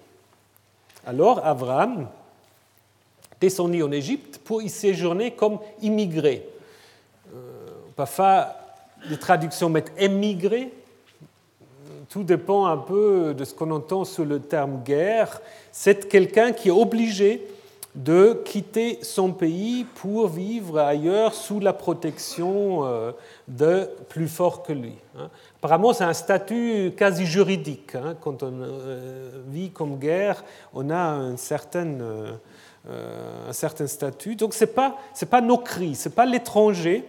[1.04, 2.08] Alors, Abraham
[3.38, 6.48] descendit en Égypte pour y séjourner comme immigré.
[7.34, 7.66] Euh,
[9.08, 10.72] les traductions mettent émigré.
[12.08, 15.40] Tout dépend un peu de ce qu'on entend sous le terme guerre.
[15.70, 17.46] C'est quelqu'un qui est obligé
[17.94, 23.12] de quitter son pays pour vivre ailleurs sous la protection euh,
[23.48, 24.94] de plus forts que lui.
[25.18, 25.28] Hein.
[25.58, 27.96] Apparemment, c'est un statut quasi juridique.
[27.96, 28.14] Hein.
[28.20, 34.36] Quand on euh, vit comme guerre, on a un certain, euh, un certain statut.
[34.36, 34.96] Donc, ce n'est pas,
[35.28, 37.04] pas nos cris, ce n'est pas l'étranger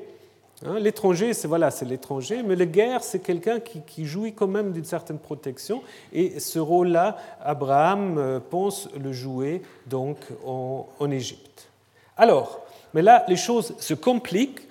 [0.64, 4.72] Hein, l'étranger, c'est voilà, c'est l'étranger, mais le guerre, c'est quelqu'un qui, jouit quand même
[4.72, 5.82] d'une certaine protection.
[6.14, 11.68] Et ce rôle-là, Abraham euh, pense le jouer donc en, Égypte.
[12.16, 12.62] Alors,
[12.94, 14.68] mais là, les choses se compliquent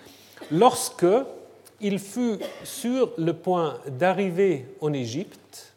[0.52, 1.06] lorsque
[1.80, 5.72] il fut sur le point d'arriver en Égypte.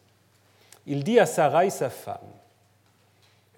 [0.85, 2.17] Il dit à Sarai, sa femme.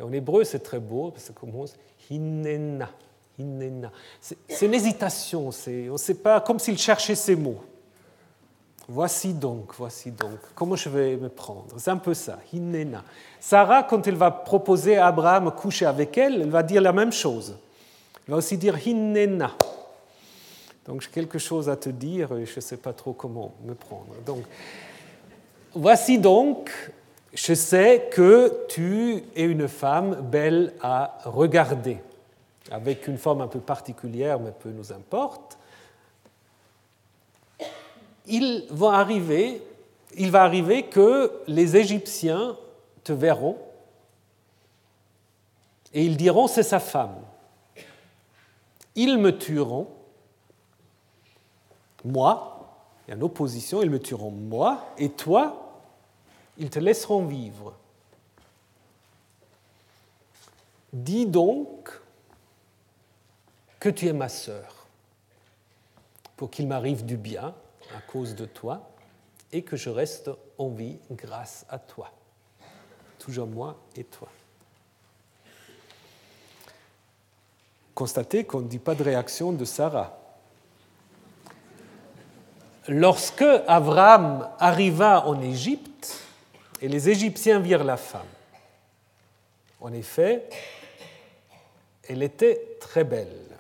[0.02, 1.76] En hébreu, c'est très beau, parce que ça commence
[2.10, 2.90] Hinena.
[3.38, 7.62] C'est une hésitation, on ne sait pas, comme s'il cherchait ses mots.
[8.88, 13.04] Voici donc, voici donc, comment je vais me prendre C'est un peu ça, Hinena.
[13.40, 17.12] Sarah, quand elle va proposer à Abraham coucher avec elle, elle va dire la même
[17.12, 17.58] chose.
[18.28, 19.52] Elle va aussi dire Hinena.
[20.86, 23.74] Donc j'ai quelque chose à te dire et je ne sais pas trop comment me
[23.74, 24.14] prendre.
[24.24, 24.44] Donc,
[25.74, 26.70] voici donc,
[27.34, 31.98] je sais que tu es une femme belle à regarder.
[32.72, 35.58] Avec une forme un peu particulière, mais peu nous importe,
[38.28, 39.62] il va arriver,
[40.90, 42.58] que les Égyptiens
[43.04, 43.58] te verront
[45.94, 47.16] et ils diront c'est sa femme.
[48.96, 49.88] Ils me tueront,
[52.04, 52.52] moi,
[53.08, 55.82] et en opposition, ils me tueront moi, et toi,
[56.58, 57.74] ils te laisseront vivre.
[60.94, 61.90] Dis donc
[63.86, 64.88] que tu es ma sœur,
[66.38, 67.54] pour qu'il m'arrive du bien
[67.96, 68.90] à cause de toi,
[69.52, 72.12] et que je reste en vie grâce à toi.
[73.20, 74.28] Toujours moi et toi.
[77.94, 80.18] Constatez qu'on ne dit pas de réaction de Sarah.
[82.88, 86.24] Lorsque Abraham arriva en Égypte,
[86.82, 88.26] et les Égyptiens virent la femme,
[89.80, 90.50] en effet,
[92.10, 93.55] elle était très belle.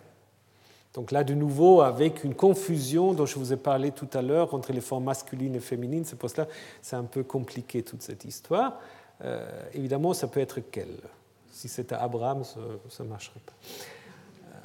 [0.95, 4.53] Donc là, de nouveau, avec une confusion dont je vous ai parlé tout à l'heure
[4.53, 6.47] entre les formes masculines et féminines, c'est pour cela
[6.81, 8.79] c'est un peu compliqué toute cette histoire.
[9.23, 10.97] Euh, évidemment, ça peut être qu'elle.
[11.51, 13.53] Si c'était Abraham, ça ne marcherait pas.
[14.47, 14.57] Euh,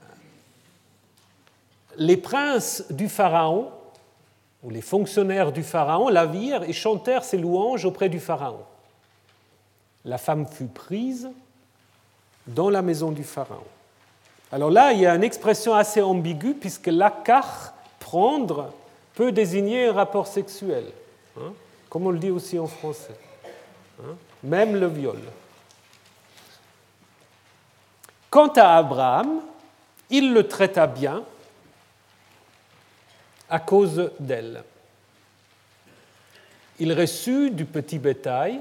[1.98, 3.72] les princes du Pharaon,
[4.62, 8.60] ou les fonctionnaires du Pharaon, la virent et chantèrent ses louanges auprès du Pharaon.
[10.04, 11.28] La femme fut prise
[12.46, 13.64] dans la maison du Pharaon.
[14.52, 18.72] Alors là, il y a une expression assez ambiguë, puisque l'akar, prendre,
[19.14, 20.84] peut désigner un rapport sexuel,
[21.38, 21.52] hein,
[21.88, 23.14] comme on le dit aussi en français,
[24.00, 25.20] hein, même le viol.
[28.28, 29.40] Quant à Abraham,
[30.08, 31.24] il le traita bien
[33.48, 34.62] à cause d'elle.
[36.78, 38.60] Il reçut du petit bétail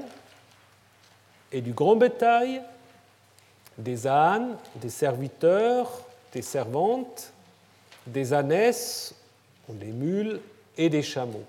[1.50, 2.60] et du grand bétail
[3.80, 5.90] des ânes, des serviteurs,
[6.32, 7.32] des servantes,
[8.06, 9.14] des ânesses,
[9.68, 10.40] des mules
[10.76, 11.44] et des chameaux.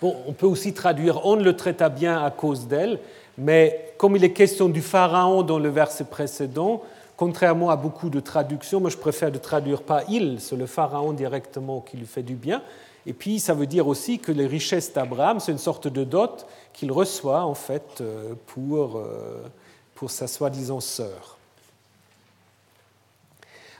[0.00, 2.98] Bon, on peut aussi traduire on le traita bien à cause d'elle,
[3.38, 6.82] mais comme il est question du pharaon dans le verset précédent,
[7.16, 11.12] contrairement à beaucoup de traductions, moi je préfère de traduire pas il, c'est le pharaon
[11.12, 12.62] directement qui lui fait du bien.
[13.06, 16.46] Et puis ça veut dire aussi que les richesses d'Abraham, c'est une sorte de dot
[16.72, 19.42] qu'il reçoit en fait euh, pour euh,
[19.94, 21.38] pour sa soi-disant sœur.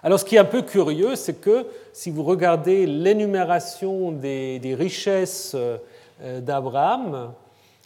[0.04, 1.64] Alors ce qui est un peu curieux, c'est que
[1.94, 5.78] si vous regardez l'énumération des, richesses euh,
[6.40, 7.32] d'Abraham,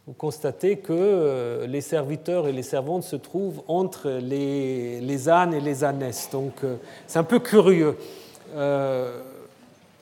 [0.04, 5.60] vous constatez que euh, les serviteurs et les servantes se trouvent entre les, ânes et
[5.60, 6.28] les ânesses.
[6.32, 6.74] Donc euh,
[7.06, 7.96] c'est un peu curieux.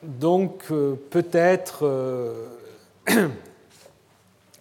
[0.01, 0.71] donc
[1.11, 1.85] peut-être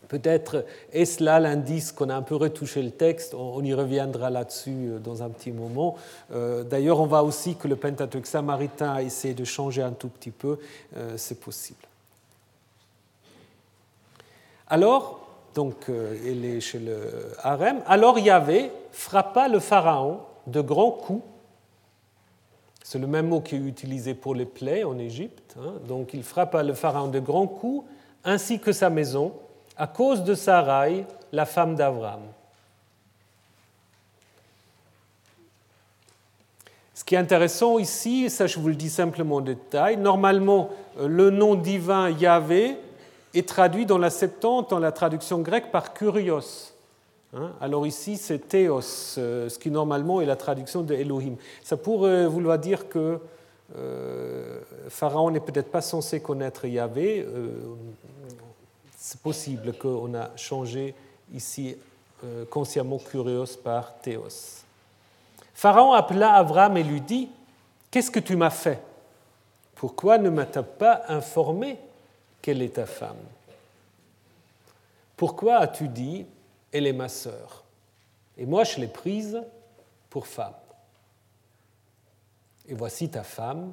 [0.08, 4.70] Peut-être est-ce là l'indice qu'on a un peu retouché le texte, on y reviendra là-dessus
[4.70, 5.96] euh, dans un petit moment.
[6.32, 10.08] Euh, d'ailleurs, on voit aussi que le Pentateuque samaritain a essayé de changer un tout
[10.08, 10.58] petit peu,
[10.96, 11.80] euh, c'est possible.
[14.68, 15.20] Alors,
[15.54, 15.86] donc,
[16.24, 16.98] il est chez le
[17.42, 21.22] harem, alors Yahvé frappa le pharaon de grands coups.
[22.82, 25.56] C'est le même mot qui est utilisé pour les plaies en Égypte.
[25.58, 25.74] Hein.
[25.88, 27.88] Donc, il frappa le pharaon de grands coups,
[28.22, 29.32] ainsi que sa maison
[29.76, 32.22] à cause de Sarai, la femme d'Abraham.
[36.94, 41.06] Ce qui est intéressant ici, ça je vous le dis simplement en détail, normalement euh,
[41.06, 42.78] le nom divin Yahvé
[43.34, 46.72] est traduit dans la Septante, dans la traduction grecque, par Kurios.
[47.34, 47.52] Hein?
[47.60, 51.36] Alors ici c'est Théos, euh, ce qui normalement est la traduction de Elohim.
[51.62, 53.18] Ça pourrait vouloir dire que
[53.76, 57.26] euh, Pharaon n'est peut-être pas censé connaître Yahvé
[59.06, 60.92] c'est possible qu'on a changé
[61.32, 61.76] ici
[62.24, 64.64] euh, consciemment Curios par Théos.
[65.54, 67.30] Pharaon appela Abraham et lui dit
[67.88, 68.82] Qu'est-ce que tu m'as fait?
[69.76, 71.78] Pourquoi ne m'as-tu pas informé
[72.42, 73.14] qu'elle est ta femme?
[75.16, 76.26] Pourquoi as-tu dit
[76.72, 77.62] Elle est ma sœur
[78.36, 79.40] Et moi, je l'ai prise
[80.10, 80.52] pour femme.
[82.66, 83.72] Et voici ta femme,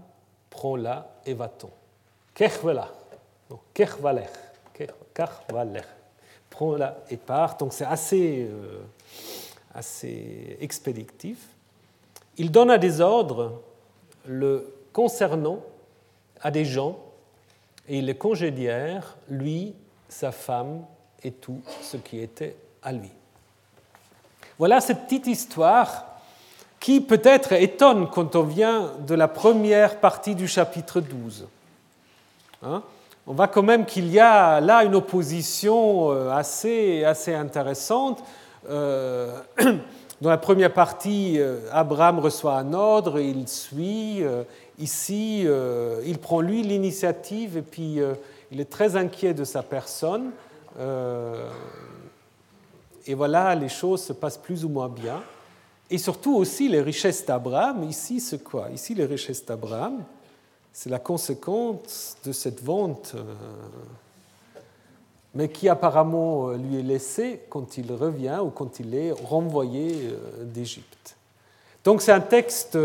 [0.52, 1.72] prends-la et va-t'en.
[5.14, 5.32] Kechvala.
[5.48, 5.82] Karvaler.
[6.50, 7.58] Prends-la et part.
[7.58, 8.82] Donc c'est assez, euh,
[9.74, 11.38] assez expéditif.
[12.38, 13.62] Il donna des ordres
[14.26, 15.60] le concernant
[16.42, 17.00] à des gens
[17.88, 19.74] et il les congédièrent, lui,
[20.08, 20.86] sa femme
[21.24, 23.12] et tout ce qui était à lui.
[24.58, 26.06] Voilà cette petite histoire
[26.80, 31.48] qui peut-être étonne quand on vient de la première partie du chapitre 12.
[32.62, 32.84] Hein?
[33.26, 38.24] On voit quand même qu'il y a là une opposition euh, assez, assez intéressante.
[38.70, 39.40] Euh,
[40.22, 41.38] Dans la première partie,
[41.74, 44.24] Abraham reçoit un ordre, il suit.
[44.80, 45.46] Ici,
[46.06, 48.00] il prend lui l'initiative et puis
[48.50, 50.32] il est très inquiet de sa personne.
[53.06, 55.22] Et voilà, les choses se passent plus ou moins bien.
[55.90, 57.84] Et surtout aussi les richesses d'Abraham.
[57.84, 58.70] Ici, c'est quoi?
[58.74, 60.04] Ici, les richesses d'Abraham,
[60.74, 64.60] c'est la conséquence de cette vente, euh,
[65.36, 70.10] mais qui apparemment euh, lui est laissée quand il revient ou quand il est renvoyé
[70.10, 71.16] euh, d'Égypte.
[71.84, 72.78] Donc c'est un texte,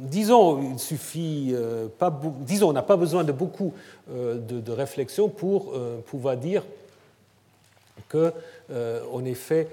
[0.00, 1.54] disons, il suffit
[2.00, 2.10] pas,
[2.40, 3.74] disons, on n'a pas besoin de beaucoup
[4.08, 5.72] de, réflexion pour
[6.06, 6.64] pouvoir dire
[8.08, 8.32] que,
[9.12, 9.68] en effet,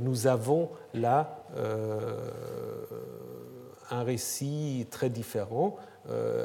[0.00, 1.44] nous avons là
[3.92, 5.76] un récit très différent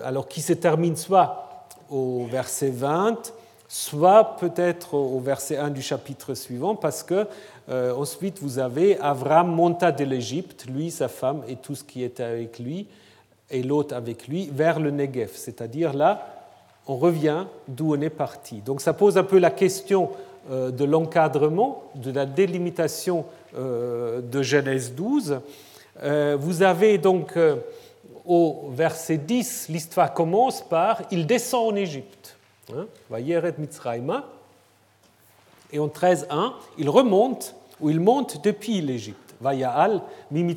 [0.04, 3.34] alors qui se termine soit au verset 20,
[3.68, 7.28] soit peut-être au verset 1 du chapitre suivant, parce que
[7.70, 12.04] euh, ensuite vous avez Avram monta de l'Égypte, lui, sa femme et tout ce qui
[12.04, 12.88] était avec lui,
[13.50, 15.32] et l'autre avec lui, vers le Negev.
[15.34, 16.28] C'est-à-dire là,
[16.88, 18.58] on revient d'où on est parti.
[18.58, 20.12] Donc ça pose un peu la question
[20.52, 23.26] euh, de l'encadrement, de la délimitation
[23.56, 25.40] de Genèse 12.
[26.40, 27.38] Vous avez donc
[28.26, 32.38] au verset 10, l'histoire commence par Il descend en Égypte.
[32.74, 32.88] Hein,
[35.72, 39.36] Et en 13.1, il remonte, ou il monte depuis l'Égypte.
[39.42, 40.02] Vaya'al
[40.32, 40.56] mi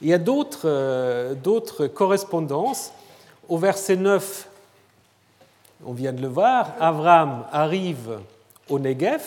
[0.00, 0.18] Il y a
[0.64, 2.92] euh, d'autres correspondances.
[3.48, 4.48] Au verset 9,
[5.84, 8.18] on vient de le voir, Avram arrive
[8.68, 9.22] au Negev.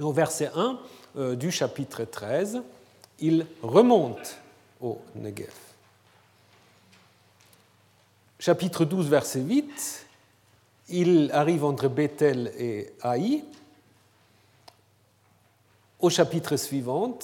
[0.00, 0.74] Au verset 1, euh,
[1.16, 2.62] du chapitre 13,
[3.20, 4.38] il remonte
[4.80, 5.52] au Negev.
[8.38, 10.06] Chapitre 12, verset 8,
[10.90, 13.44] il arrive entre Bethel et Haï.
[15.98, 17.18] Au chapitre suivant,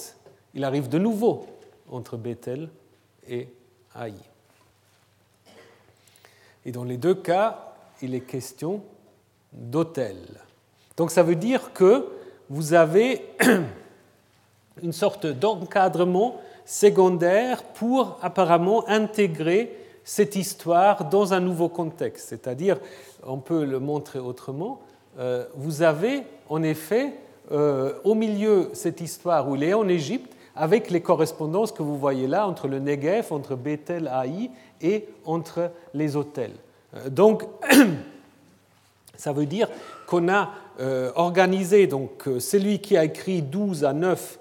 [0.53, 1.47] il arrive de nouveau
[1.89, 2.69] entre Bethel
[3.27, 3.47] et
[3.93, 4.15] Haï.
[6.65, 8.83] Et dans les deux cas, il est question
[9.53, 10.17] d'hôtel.
[10.97, 12.09] Donc ça veut dire que
[12.49, 13.25] vous avez
[14.83, 19.71] une sorte d'encadrement secondaire pour apparemment intégrer
[20.03, 22.29] cette histoire dans un nouveau contexte.
[22.29, 22.77] C'est-à-dire,
[23.23, 24.79] on peut le montrer autrement,
[25.17, 27.13] euh, vous avez en effet
[27.51, 31.97] euh, au milieu cette histoire où il est en Égypte, avec les correspondances que vous
[31.97, 34.49] voyez là entre le Negev, entre Bethel, Haï
[34.81, 36.55] et entre les hôtels.
[36.95, 37.43] Euh, donc,
[39.15, 39.69] ça veut dire
[40.05, 44.39] qu'on a euh, organisé, donc euh, celui qui a écrit 12 à 9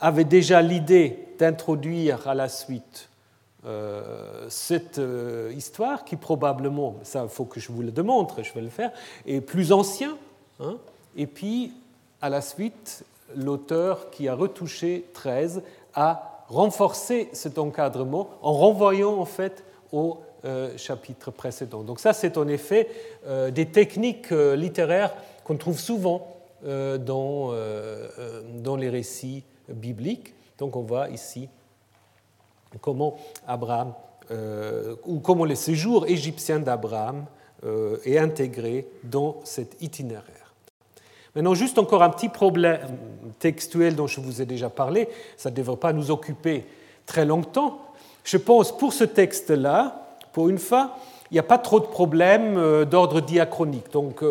[0.00, 3.08] avait déjà l'idée d'introduire à la suite
[3.66, 5.00] euh, cette
[5.54, 8.90] histoire qui probablement, ça faut que je vous le démontre, je vais le faire,
[9.26, 10.16] est plus ancien.
[10.60, 10.76] Hein,
[11.16, 11.72] et puis
[12.22, 13.04] à la suite,
[13.36, 15.62] l'auteur qui a retouché 13
[15.94, 20.18] a renforcé cet encadrement en renvoyant en fait au
[20.76, 21.82] chapitre précédent.
[21.82, 22.88] Donc ça, c'est en effet
[23.52, 25.14] des techniques littéraires
[25.44, 30.34] qu'on trouve souvent euh, dans, euh, euh, dans les récits bibliques.
[30.58, 31.48] Donc on voit ici
[32.82, 33.94] comment Abraham,
[35.06, 37.24] ou comment le séjour égyptien d'Abraham
[38.04, 40.54] est intégré dans cet itinéraire.
[41.34, 42.78] Maintenant, juste encore un petit problème
[43.40, 46.64] textuel dont je vous ai déjà parlé, ça ne devrait pas nous occuper
[47.06, 47.80] très longtemps.
[48.22, 50.96] Je pense pour ce texte-là, pour une fois,
[51.30, 53.92] il n'y a pas trop de problèmes d'ordre diachronique.
[53.92, 54.24] Donc,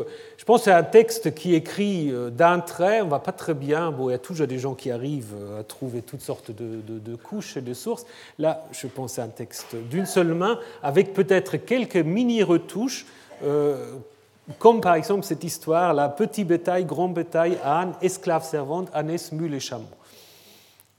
[0.50, 3.54] je pense c'est un texte qui écrit euh, d'un trait, on ne va pas très
[3.54, 6.50] bien, bon, il y a toujours des gens qui arrivent euh, à trouver toutes sortes
[6.50, 8.06] de, couches et de sources.
[8.40, 13.06] Là, je pense c'est un texte d'une seule main, avec peut-être quelques mini-retouches,
[13.44, 13.92] euh,
[14.58, 19.54] comme par exemple cette histoire, là, petit bétail, grand bétail, âne, esclave servante, ânesse, mule
[19.54, 19.86] et chameau.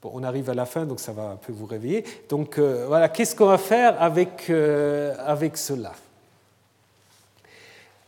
[0.02, 2.04] On arrive à la fin, donc ça va un peu vous réveiller.
[2.28, 5.92] Donc voilà, qu'est-ce qu'on va faire avec, avec cela?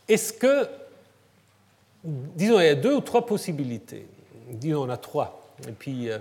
[0.07, 0.67] Est-ce que
[2.03, 4.05] disons, il y a deux ou trois possibilités.
[4.49, 5.41] Disons, on a trois.
[5.67, 6.17] Et puis, euh,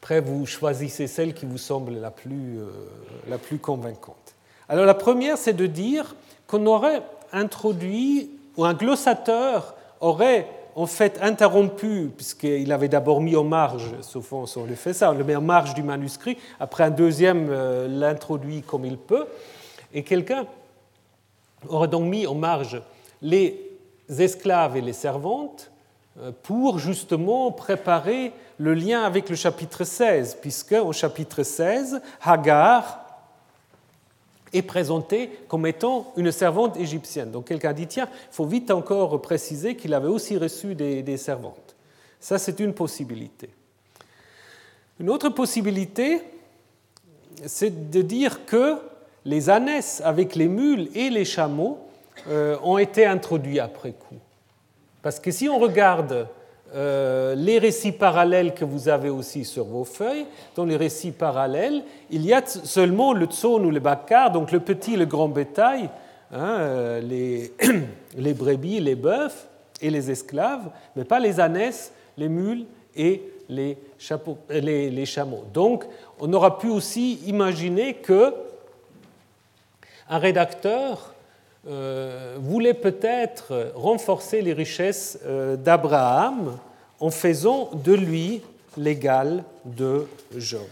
[0.00, 2.70] après, vous choisissez celle qui vous semble la plus, euh,
[3.28, 4.34] la plus convaincante.
[4.68, 6.16] Alors, la première, c'est de dire
[6.46, 7.02] qu'on aurait
[7.32, 14.32] introduit, ou un glossateur aurait en fait interrompu, puisqu'il avait d'abord mis en marge, sauf
[14.32, 17.88] on le fait ça, on le met en marge du manuscrit, après un deuxième euh,
[17.88, 19.26] l'introduit comme il peut,
[19.94, 20.46] et quelqu'un
[21.68, 22.82] aurait donc mis en marge
[23.22, 23.58] les
[24.18, 25.70] esclaves et les servantes
[26.20, 33.05] euh, pour justement préparer le lien avec le chapitre 16, puisque au chapitre 16, Hagar
[34.56, 37.30] est présentée comme étant une servante égyptienne.
[37.30, 41.74] Donc quelqu'un dit, tiens, il faut vite encore préciser qu'il avait aussi reçu des, servantes.
[42.20, 43.50] Ça, c'est une possibilité.
[44.98, 46.22] Une autre possibilité,
[47.44, 48.76] c'est de dire que
[49.24, 51.78] les ânesses avec les mules et les chameaux
[52.28, 54.16] euh, ont été introduits après coup.
[55.02, 56.28] Parce que si on regarde
[56.74, 60.26] euh, les récits parallèles que vous avez aussi sur vos feuilles,
[60.56, 64.60] dans les récits parallèles, il y a seulement le tson ou le bakar, donc le
[64.60, 65.88] petit et le grand bétail,
[66.32, 67.00] hein, euh,
[68.16, 69.48] les, brebis, les bœufs
[69.80, 72.66] et les esclaves, mais pas les ânesses, les mules
[72.96, 73.78] et les,
[74.50, 75.44] les, les chameaux.
[75.54, 75.84] Donc,
[76.18, 78.34] on aura pu aussi imaginer que
[80.08, 81.15] un rédacteur euh,
[82.38, 86.58] voulait peut-être renforcer les richesses euh, d'Abraham
[87.00, 88.42] en faisant de lui
[88.76, 90.06] l'égal de
[90.36, 90.68] Job.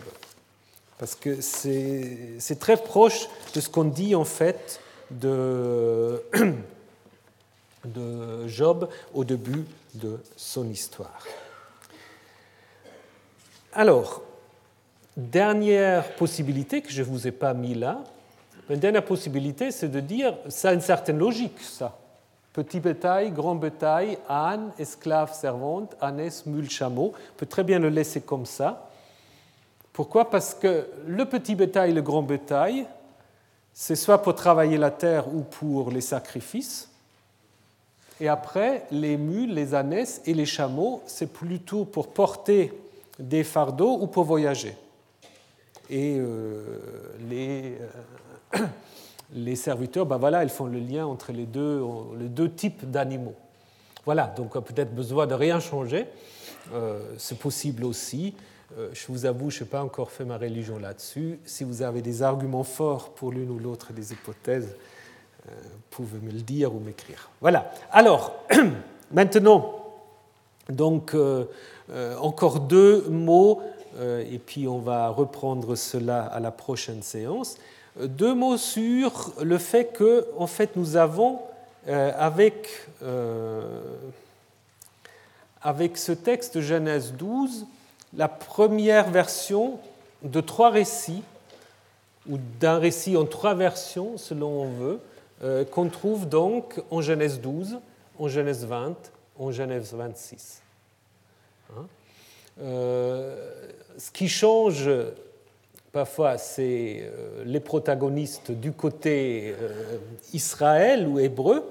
[0.98, 4.80] Parce que c'est très proche de ce qu'on dit en fait
[5.10, 6.22] de,
[7.84, 9.64] de Job au début
[9.94, 11.26] de son histoire.
[13.72, 14.22] Alors,
[15.16, 18.04] dernière possibilité que je ne vous ai pas mis là,
[18.70, 21.98] une dernière possibilité, c'est de dire, ça a une certaine logique, ça.
[22.52, 27.12] Petit bétail, grand bétail, âne, esclave, servante, ânesse, mule, chameau.
[27.14, 28.88] On peut très bien le laisser comme ça.
[29.92, 30.30] Pourquoi?
[30.30, 32.86] Parce que le petit bétail, le grand bétail,
[33.72, 36.88] c'est soit pour travailler la terre ou pour les sacrifices.
[38.20, 42.72] Et après, les mules, les ânesses et les chameaux, c'est plutôt pour porter
[43.18, 44.76] des fardeaux ou pour voyager.
[45.90, 46.78] Et euh,
[47.28, 47.88] les, euh,
[49.34, 51.82] les serviteurs, ben voilà, ils font le lien entre les deux,
[52.18, 53.34] les deux types d'animaux.
[54.04, 56.06] Voilà, donc peut-être besoin de rien changer.
[56.72, 58.34] Euh, c'est possible aussi.
[58.78, 61.38] Euh, je vous avoue, je n'ai pas encore fait ma religion là-dessus.
[61.44, 64.76] Si vous avez des arguments forts pour l'une ou l'autre des hypothèses,
[65.46, 67.30] euh, vous pouvez me le dire ou m'écrire.
[67.40, 67.70] Voilà.
[67.90, 68.34] Alors,
[69.12, 69.80] maintenant,
[70.70, 71.14] donc,
[72.18, 73.60] encore deux mots,
[74.00, 77.58] et puis on va reprendre cela à la prochaine séance.
[78.00, 81.40] Deux mots sur le fait que, en fait, nous avons
[81.86, 82.68] euh, avec,
[83.02, 83.62] euh,
[85.60, 87.66] avec ce texte Genèse 12
[88.16, 89.78] la première version
[90.22, 91.22] de trois récits,
[92.28, 95.00] ou d'un récit en trois versions, selon on veut,
[95.42, 97.78] euh, qu'on trouve donc en Genèse 12,
[98.18, 98.94] en Genèse 20,
[99.38, 100.62] en Genèse 26.
[101.76, 101.86] Hein?
[102.58, 104.88] Ce qui change
[105.94, 109.98] Parfois, c'est euh, les protagonistes du côté euh,
[110.32, 111.62] Israël ou hébreu,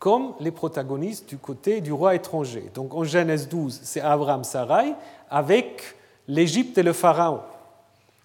[0.00, 2.72] comme les protagonistes du côté du roi étranger.
[2.74, 4.94] Donc en Genèse 12, c'est Abraham Sarai
[5.30, 5.94] avec
[6.26, 7.38] l'Égypte et le Pharaon.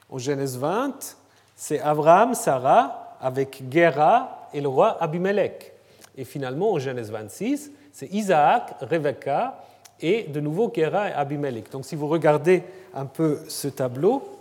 [0.09, 1.15] En Genèse 20,
[1.55, 5.71] c'est Abraham Sarah avec Gera et le roi Abimelech.
[6.17, 9.63] Et finalement, en Genèse 26, c'est Isaac, Rebecca
[10.01, 11.69] et de nouveau Gera et Abimelech.
[11.69, 12.63] Donc si vous regardez
[12.95, 14.34] un peu ce tableau,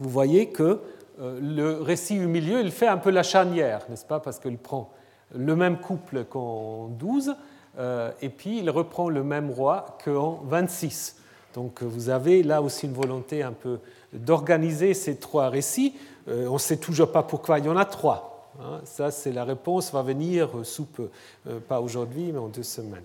[0.00, 0.80] vous voyez que
[1.20, 4.58] euh, le récit au milieu, il fait un peu la charnière, n'est-ce pas Parce qu'il
[4.58, 4.90] prend
[5.34, 7.34] le même couple qu'en 12,
[7.78, 11.16] euh, et puis il reprend le même roi qu'en 26.
[11.54, 13.78] Donc vous avez là aussi une volonté un peu
[14.12, 15.94] d'organiser ces trois récits.
[16.28, 18.50] Euh, on ne sait toujours pas pourquoi il y en a trois.
[18.60, 18.80] Hein.
[18.84, 21.10] Ça, c'est la réponse, va venir sous peu,
[21.68, 23.04] pas aujourd'hui, mais en deux semaines.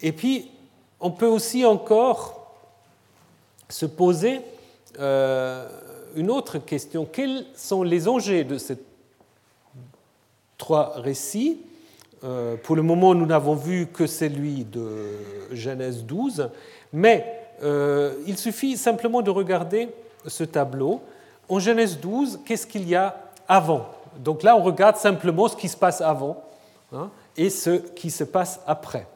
[0.00, 0.50] Et puis,
[0.98, 2.54] on peut aussi encore
[3.68, 4.40] se poser
[6.16, 7.06] une autre question.
[7.10, 8.78] Quels sont les enjeux de ces
[10.58, 11.58] trois récits
[12.24, 15.18] euh, Pour le moment, nous n'avons vu que celui de
[15.52, 16.50] Genèse 12,
[16.92, 19.88] mais euh, il suffit simplement de regarder
[20.26, 21.00] ce tableau.
[21.48, 23.16] En Genèse 12, qu'est-ce qu'il y a
[23.48, 23.88] avant?
[24.18, 26.42] Donc là, on regarde simplement ce qui se passe avant
[26.92, 29.06] hein, et ce qui se passe après.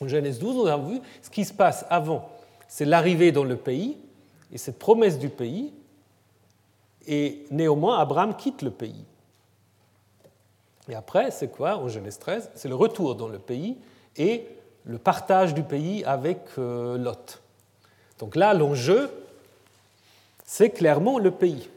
[0.00, 2.28] En Genèse 12, on a vu ce qui se passe avant.
[2.68, 3.96] C'est l'arrivée dans le pays,
[4.52, 5.72] et cette promesse du pays,
[7.06, 9.04] et néanmoins, Abraham quitte le pays.
[10.88, 13.76] Et après, c'est quoi en Genèse 13 C'est le retour dans le pays
[14.16, 14.46] et
[14.84, 17.40] le partage du pays avec euh, Lot.
[18.18, 19.10] Donc là, l'enjeu,
[20.44, 21.68] c'est clairement le pays.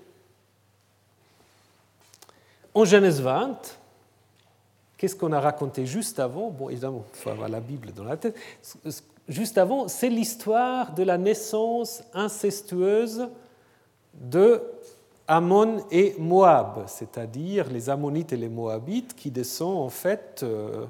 [2.73, 3.77] En Genèse 20,
[4.97, 6.49] qu'est-ce qu'on a raconté juste avant?
[6.49, 8.35] Bon, évidemment, il faut avoir la Bible dans la tête
[9.27, 13.27] juste avant, c'est l'histoire de la naissance incestueuse
[14.13, 14.61] de
[15.27, 20.85] Ammon et Moab, c'est-à-dire les Ammonites et les Moabites qui descendent en fait euh,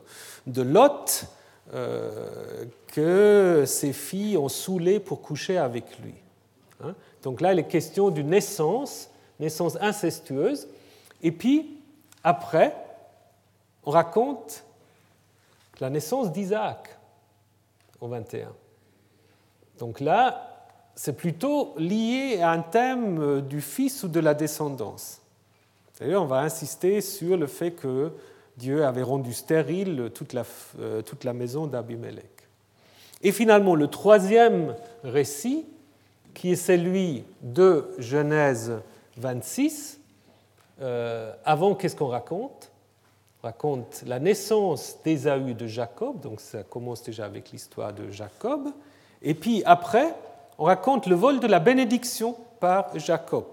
[0.45, 1.25] de Lot
[1.73, 6.13] euh, que ses filles ont saoulé pour coucher avec lui.
[6.83, 6.93] Hein.
[7.23, 9.09] Donc là, il est question d'une naissance
[9.39, 10.67] naissance incestueuse.
[11.21, 11.77] Et puis,
[12.23, 12.75] après,
[13.85, 14.63] on raconte
[15.79, 16.94] la naissance d'Isaac
[18.01, 18.53] au 21.
[19.79, 20.55] Donc là,
[20.95, 25.21] c'est plutôt lié à un thème du fils ou de la descendance.
[25.99, 28.11] D'ailleurs, on va insister sur le fait que
[28.57, 30.43] Dieu avait rendu stérile toute la,
[30.79, 31.01] euh,
[31.33, 32.25] maison d'Abimelech.
[33.21, 35.65] Et finalement, le troisième récit,
[36.33, 38.73] qui est celui de Genèse
[39.17, 39.99] 26,
[40.81, 42.71] euh, avant, qu'est-ce qu'on raconte?
[42.71, 42.74] On
[43.45, 48.69] raconte la naissance d'Ésaü de Jacob, donc ça commence déjà avec l'histoire de Jacob.
[49.21, 50.15] Et puis après,
[50.57, 53.45] on raconte le vol de la bénédiction par Jacob.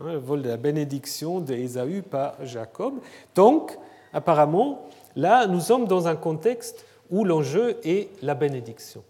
[0.00, 2.94] Hein, le vol de la bénédiction d'Ésaü par Jacob.
[3.36, 3.78] Donc,
[4.12, 9.04] apparemment, là, nous sommes dans un contexte où l'enjeu est la bénédiction.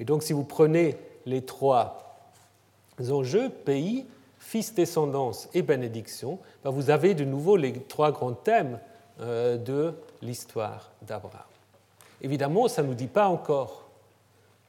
[0.00, 2.18] Et donc, si vous prenez les trois
[3.10, 4.06] enjeux, pays,
[4.40, 8.80] fils, descendance et bénédiction, ben, vous avez de nouveau les trois grands thèmes
[9.22, 11.40] de l'histoire d'Abraham.
[12.20, 13.88] Évidemment, ça ne nous dit pas encore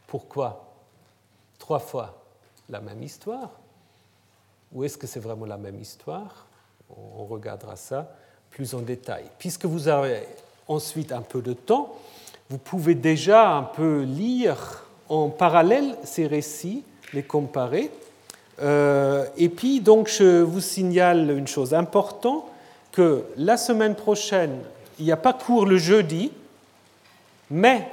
[0.07, 0.65] pourquoi
[1.59, 2.21] trois fois
[2.69, 3.49] la même histoire,
[4.73, 6.47] ou est-ce que c'est vraiment la même histoire?
[6.89, 8.11] On regardera ça
[8.49, 9.25] plus en détail.
[9.37, 10.23] Puisque vous avez
[10.67, 11.95] ensuite un peu de temps,
[12.49, 17.91] vous pouvez déjà un peu lire en parallèle ces récits, les comparer.
[18.61, 22.45] Euh, et puis, donc, je vous signale une chose importante,
[22.93, 24.59] que la semaine prochaine,
[24.99, 26.31] il n'y a pas cours le jeudi,
[27.51, 27.85] mais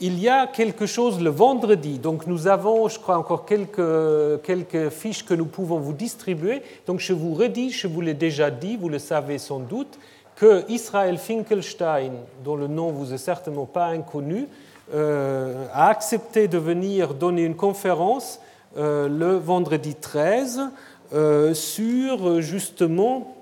[0.00, 1.98] il y a quelque chose le vendredi.
[1.98, 6.62] Donc nous avons, je crois, encore quelques, quelques fiches que nous pouvons vous distribuer.
[6.86, 9.98] Donc je vous redis, je vous l'ai déjà dit, vous le savez sans doute,
[10.34, 12.12] que Israël Finkelstein,
[12.44, 14.48] dont le nom vous est certainement pas inconnu,
[14.94, 18.40] euh, a accepté de venir donner une conférence
[18.76, 20.64] euh, le vendredi 13 euh,
[21.54, 23.36] sur justement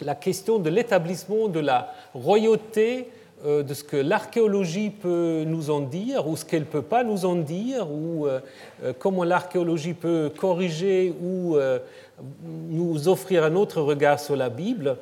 [0.00, 3.08] la question de l'établissement de la royauté
[3.46, 7.04] euh, de ce que l'archéologie peut nous en dire ou ce qu'elle ne peut pas
[7.04, 8.40] nous en dire, ou euh,
[8.82, 11.56] euh, comment l'archéologie peut corriger ou
[12.68, 14.96] nous offrir un autre regard sur la Bible.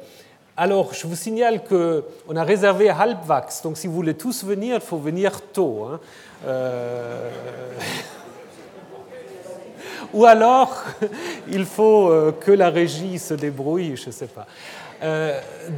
[0.54, 4.76] Alors, je vous signale qu'on a réservé à Halbwachs, donc si vous voulez tous venir,
[4.76, 5.86] il faut venir tôt.
[5.90, 6.00] Hein.
[10.12, 10.84] Ou alors,
[11.48, 12.10] il faut
[12.40, 14.46] que la régie se débrouille, je ne sais pas.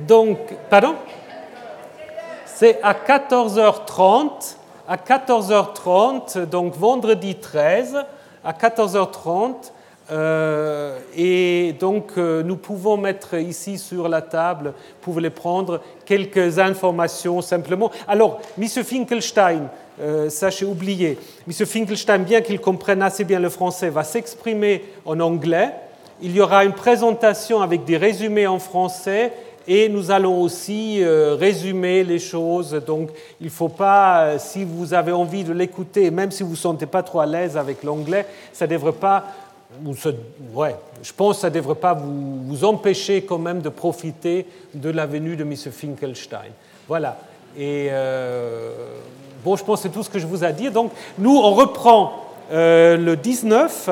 [0.07, 0.39] donc,
[0.71, 0.95] pardon?
[2.47, 4.57] C'est à 14h30,
[4.89, 8.05] à 14h30, donc vendredi 13,
[8.45, 9.71] à 14h30.
[10.11, 14.73] Euh, et donc, euh, nous pouvons mettre ici sur la table,
[15.03, 17.91] pouvez les prendre, quelques informations simplement.
[18.07, 18.67] Alors, M.
[18.67, 19.69] Finkelstein,
[20.01, 21.53] euh, j'ai oublié, M.
[21.67, 25.71] Finkelstein, bien qu'il comprenne assez bien le français, va s'exprimer en anglais.
[26.23, 29.33] Il y aura une présentation avec des résumés en français
[29.67, 32.73] et nous allons aussi euh, résumer les choses.
[32.87, 33.11] Donc,
[33.41, 36.55] il ne faut pas, euh, si vous avez envie de l'écouter, même si vous ne
[36.55, 39.25] vous sentez pas trop à l'aise avec l'anglais, ça ne devrait pas,
[40.55, 44.47] ouais, je pense que ça ne devrait pas vous, vous, empêcher quand même de profiter
[44.75, 45.55] de la venue de M.
[45.57, 46.53] Finkelstein.
[46.87, 47.19] Voilà.
[47.57, 47.91] Et
[49.45, 50.73] bon, je pense que c'est tout ce que je vous ai dire.
[50.73, 53.91] Donc, nous, on reprend le 19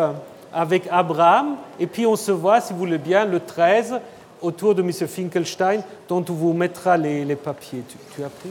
[0.53, 4.01] avec Abraham, et puis on se voit, si vous voulez bien, le 13
[4.41, 4.91] autour de M.
[4.93, 7.85] Finkelstein, dont on vous mettra les, papiers.
[8.15, 8.51] Tu, as pris